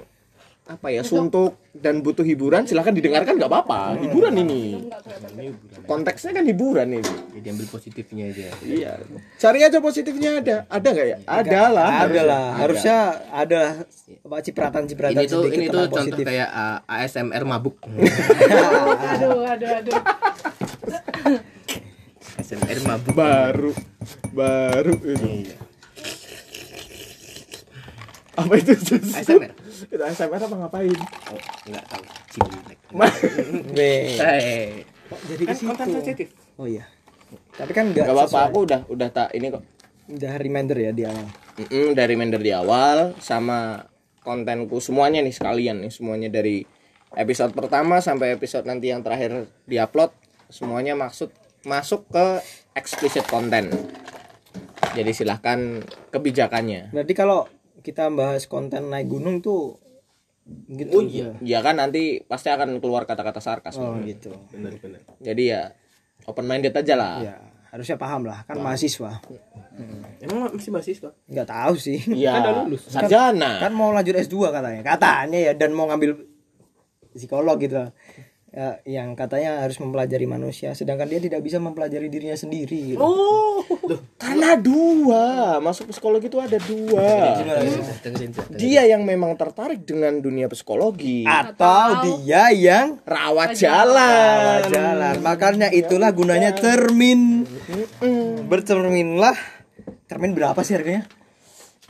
[0.62, 3.98] apa ya suntuk dan butuh hiburan silahkan didengarkan nggak apa-apa.
[3.98, 4.86] Hiburan ini.
[5.90, 7.14] Konteksnya kan hiburan ini.
[7.34, 8.46] Jadi ambil positifnya aja.
[8.62, 8.94] iya.
[9.42, 10.56] Cari aja positifnya ada.
[10.70, 11.16] Ada nggak ya?
[11.26, 11.60] Ada.
[11.66, 11.90] Lah.
[12.06, 12.44] Ada lah.
[12.62, 12.96] Harusnya
[13.34, 13.62] ada
[14.22, 16.24] apa cipratan cipratan Ini tuh sedikit ini tuh contoh positif.
[16.30, 17.76] kayak uh, ASMR mabuk.
[19.12, 19.94] Aduh, aduh, aduh.
[22.38, 23.14] ASMR mabuk.
[23.18, 23.72] baru.
[24.30, 25.50] Baru ini.
[28.38, 28.72] Apa itu?
[29.10, 29.61] ASMR.
[29.92, 30.96] Itu ASMR apa ngapain
[31.28, 32.04] Oh, enggak tahu.
[32.32, 32.78] Ciblek.
[33.70, 33.92] Be.
[35.12, 35.96] Eh, jadi ke kan konten situ.
[36.00, 36.28] sensitif.
[36.56, 36.84] oh iya
[37.52, 39.64] tapi kan nggak nggak apa-apa aku udah udah tak ini kok
[40.08, 41.26] udah reminder ya di awal
[41.60, 43.84] Mm-mm, dari reminder di awal sama
[44.24, 46.64] kontenku semuanya nih sekalian nih semuanya dari
[47.12, 50.12] episode pertama sampai episode nanti yang terakhir diupload
[50.48, 51.32] semuanya maksud
[51.64, 52.40] masuk ke
[52.72, 53.68] explicit content
[54.96, 57.48] jadi silahkan kebijakannya berarti kalau
[57.82, 59.81] kita bahas konten naik gunung tuh
[60.72, 61.30] gitu oh iya.
[61.40, 63.78] Ya kan nanti pasti akan keluar kata-kata sarkas.
[63.78, 64.34] Oh gitu.
[64.50, 65.02] Benar-benar.
[65.22, 65.62] jadi ya
[66.26, 67.16] open minded aja lah.
[67.22, 67.36] Ya
[67.72, 68.44] harusnya paham lah.
[68.44, 69.24] Kan mahasiswa.
[70.20, 71.10] Emang masih mahasiswa?
[71.24, 71.98] nggak tahu sih.
[72.04, 72.82] Iya Kan udah lulus.
[72.84, 73.52] sarjana.
[73.64, 74.82] Kan mau lanjut S2 katanya.
[74.84, 76.20] Katanya ya dan mau ngambil
[77.16, 77.76] psikolog gitu
[78.52, 82.94] ya, yang katanya harus mempelajari manusia sedangkan dia tidak bisa mempelajari dirinya sendiri.
[82.94, 83.00] Gitu.
[83.00, 83.64] oh
[84.20, 85.24] karena dua.
[85.58, 87.40] Masuk psikologi itu ada dua.
[88.52, 91.24] Dia yang memang tertarik dengan dunia psikologi.
[91.24, 94.68] Atau dia yang rawat jalan.
[94.68, 95.16] jalan.
[95.24, 97.48] Makanya itulah gunanya cermin.
[98.46, 99.36] Bercerminlah.
[100.06, 101.08] Cermin berapa sih harganya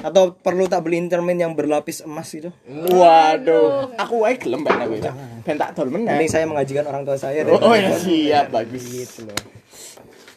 [0.02, 2.50] atau perlu tak beliin cermin yang berlapis emas gitu
[2.90, 5.10] waduh aku wae gelem ben aku itu
[5.46, 8.82] ben tak dol meneh Mending saya mengajikan orang tua saya oh, oh ya siap bagus
[8.84, 9.38] gitu loh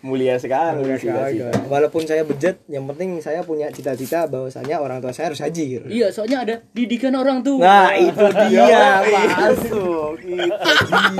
[0.05, 1.41] mulia sekali sudah Gitu.
[1.41, 1.65] siap.
[1.65, 5.87] Walaupun saya bejat, yang penting saya punya cita-cita bahwasanya orang tua saya harus haji gitu.
[5.89, 7.57] Iya, soalnya ada didikan orang tuh.
[7.57, 8.21] Nah, itu
[8.53, 10.21] dia masuk.
[10.21, 10.71] Itu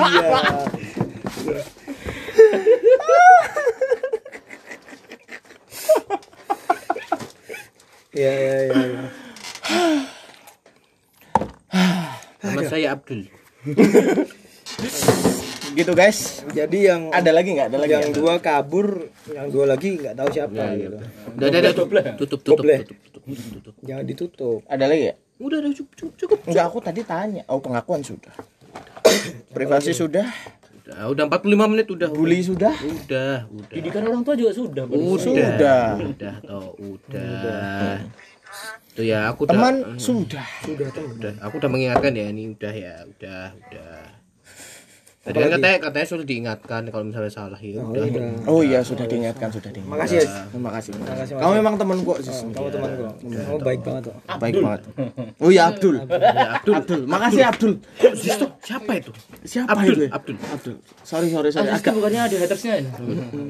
[0.05, 0.29] dia.
[8.15, 9.03] Ya, ya, ya, ya.
[12.39, 13.27] Nama saya Abdul.
[15.75, 16.47] gitu guys.
[16.55, 17.67] Jadi yang ada lagi nggak?
[17.75, 20.95] Ada lagi yang dua kabur, yang dua lagi nggak tahu siapa gitu.
[21.35, 23.73] Udah, udah, udah, tutup, tutup, tutup, tutup, tutup.
[23.83, 24.59] Jangan ditutup.
[24.71, 26.39] ada lagi ya Udah, udah, cukup, cukup, cukup.
[26.47, 27.43] enggak aku tadi tanya.
[27.51, 28.31] Oh pengakuan sudah.
[29.51, 30.31] Privasi sudah
[30.85, 32.09] Udah, udah 45 menit udah.
[32.13, 33.73] bully sudah Udah, udah.
[33.73, 34.83] Didikan orang tua juga sudah.
[34.85, 35.01] Bang.
[35.17, 35.97] Sudah.
[35.97, 38.05] Udah, toh, udah.
[38.95, 43.51] Tuh ya, aku udah teman sudah udah aku udah mengingatkan ya ini udah ya udah
[43.51, 44.14] udah
[45.25, 48.05] tadi kan katanya katanya sudah diingatkan kalau misalnya salah ya udah.
[48.45, 49.97] oh iya sudah diingatkan sudah diingatkan.
[49.97, 50.45] Makasih ya.
[50.53, 52.39] terima kasih Makasih, kamu memang teman kok Sis.
[52.53, 53.13] Kamu teman kok.
[53.25, 54.15] Kamu baik banget kok.
[54.37, 54.81] baik banget.
[55.41, 55.95] Oh iya Abdul.
[56.05, 56.75] Ya, Abdul.
[56.77, 57.01] Abdul.
[57.09, 57.73] Makasih Abdul.
[58.13, 59.11] Sisto, siapa itu?
[59.41, 60.05] Siapa Abdul itu?
[60.13, 60.35] Abdul.
[60.37, 60.75] Abdul.
[61.01, 61.73] Sorry sorry sorry.
[61.73, 62.83] Aziz tuh agak bukannya ada hatersnya ya?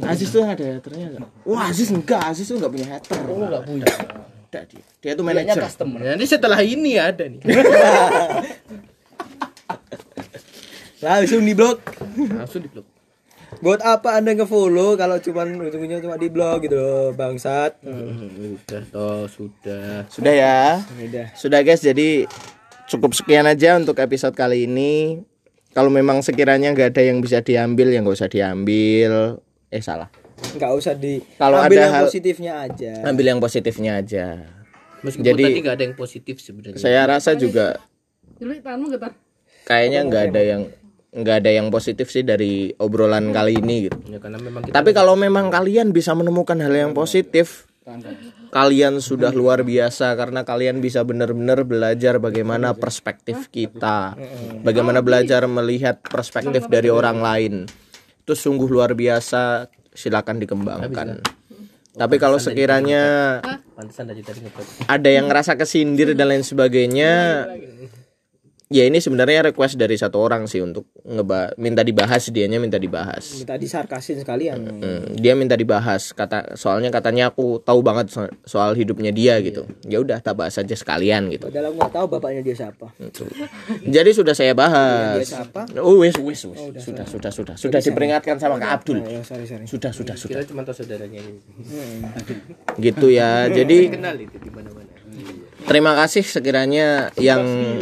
[0.07, 2.21] Aziz tuh ada haternya enggak wah Aziz enggak.
[2.23, 3.19] Aziz tuh enggak punya hater.
[3.27, 3.87] Oh, enggak punya.
[4.47, 4.83] Enggak, dia.
[5.03, 5.59] Dia tuh manajer.
[5.59, 5.99] Customer.
[5.99, 7.43] nanti setelah ini ada nih
[11.05, 11.77] Langsung di blog.
[12.33, 12.87] langsung di blok
[13.55, 17.77] Buat apa Anda nge-follow kalau cuman ujung-ujungnya cuma di blog gitu loh, bangsat.
[17.79, 20.59] udah toh sudah sudah ya
[20.99, 21.27] Udah.
[21.31, 22.27] Sudah guys, jadi
[22.85, 25.23] cukup sekian aja untuk episode kali ini.
[25.71, 29.39] Kalau memang sekiranya nggak ada yang bisa diambil, ya nggak usah diambil.
[29.69, 30.11] Eh salah.
[30.51, 32.91] Nggak usah di Kalau ambil ada yang hal- positifnya aja.
[33.03, 34.25] Ambil yang positifnya aja.
[34.99, 37.77] meskipun Jadi- tadi nggak ada yang positif sebenarnya Saya rasa juga
[39.63, 40.61] kayaknya nggak ada yang
[41.15, 43.97] nggak ada yang positif sih dari obrolan kali ini gitu.
[44.11, 47.71] ya karena memang kita Tapi kalau memang kalian bisa menemukan hal yang positif,
[48.51, 54.19] kalian sudah luar biasa karena kalian bisa benar-benar belajar bagaimana perspektif kita,
[54.59, 57.53] bagaimana belajar melihat perspektif dari orang lain.
[58.27, 61.23] Itu sungguh luar biasa, silakan dikembangkan.
[61.95, 63.39] Tapi kalau sekiranya
[64.91, 67.47] ada yang ngerasa kesindir dan lain sebagainya,
[68.65, 73.45] ya ini sebenarnya request dari satu orang sih untuk ngeba minta dibahas dianya minta dibahas.
[73.45, 74.57] Minta disarkasin sekalian.
[74.57, 79.69] Hmm, dia minta dibahas kata soalnya katanya aku tahu banget so- soal hidupnya dia gitu.
[79.85, 81.47] Ya udah tak bahas aja sekalian gitu.
[81.49, 82.89] Padahal aku nggak tahu bapaknya dia siapa.
[83.85, 85.21] jadi sudah saya bahas.
[85.21, 85.69] Dia siapa?
[85.81, 89.05] oh wes wes wes sudah sudah sudah sudah diperingatkan sama Kak Abdul.
[89.05, 89.65] Oh, sorry sorry.
[89.69, 90.41] sudah sudah sudah.
[90.45, 91.39] cuma tahu saudaranya ini
[92.81, 93.47] gitu ya.
[93.47, 94.84] Jadi kenal itu di mana mana
[95.65, 97.41] terima kasih sekiranya yang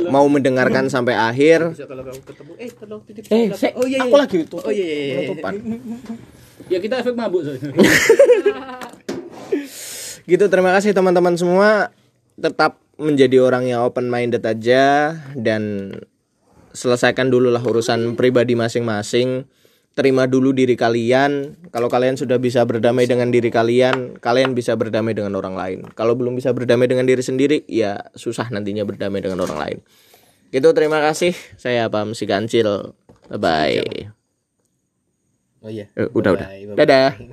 [0.09, 1.75] mau mendengarkan sampai akhir.
[1.75, 3.01] Bisa kalau kamu ketemu eh tolong.
[3.03, 4.07] titip eh oh iya iya.
[4.07, 5.15] aku lagi itu oh iya iya iya, iya.
[5.19, 5.53] penutupan.
[6.71, 7.71] Ya kita efek mabuk soalnya.
[10.31, 11.91] gitu terima kasih teman-teman semua.
[12.33, 15.93] Tetap menjadi orang yang open minded aja dan
[16.73, 19.45] selesaikan dulu lah urusan pribadi masing-masing
[19.93, 21.57] terima dulu diri kalian.
[21.69, 25.79] Kalau kalian sudah bisa berdamai dengan diri kalian kalian bisa berdamai dengan orang lain.
[25.93, 29.77] Kalau belum bisa berdamai dengan diri sendiri ya susah nantinya berdamai dengan orang lain.
[30.53, 31.33] Gitu terima kasih.
[31.57, 32.93] Saya Pam si Kancil.
[33.29, 34.23] Bye bye
[35.63, 35.87] Oh iya.
[35.95, 36.47] Eh, udah udah.
[36.75, 37.23] Dadah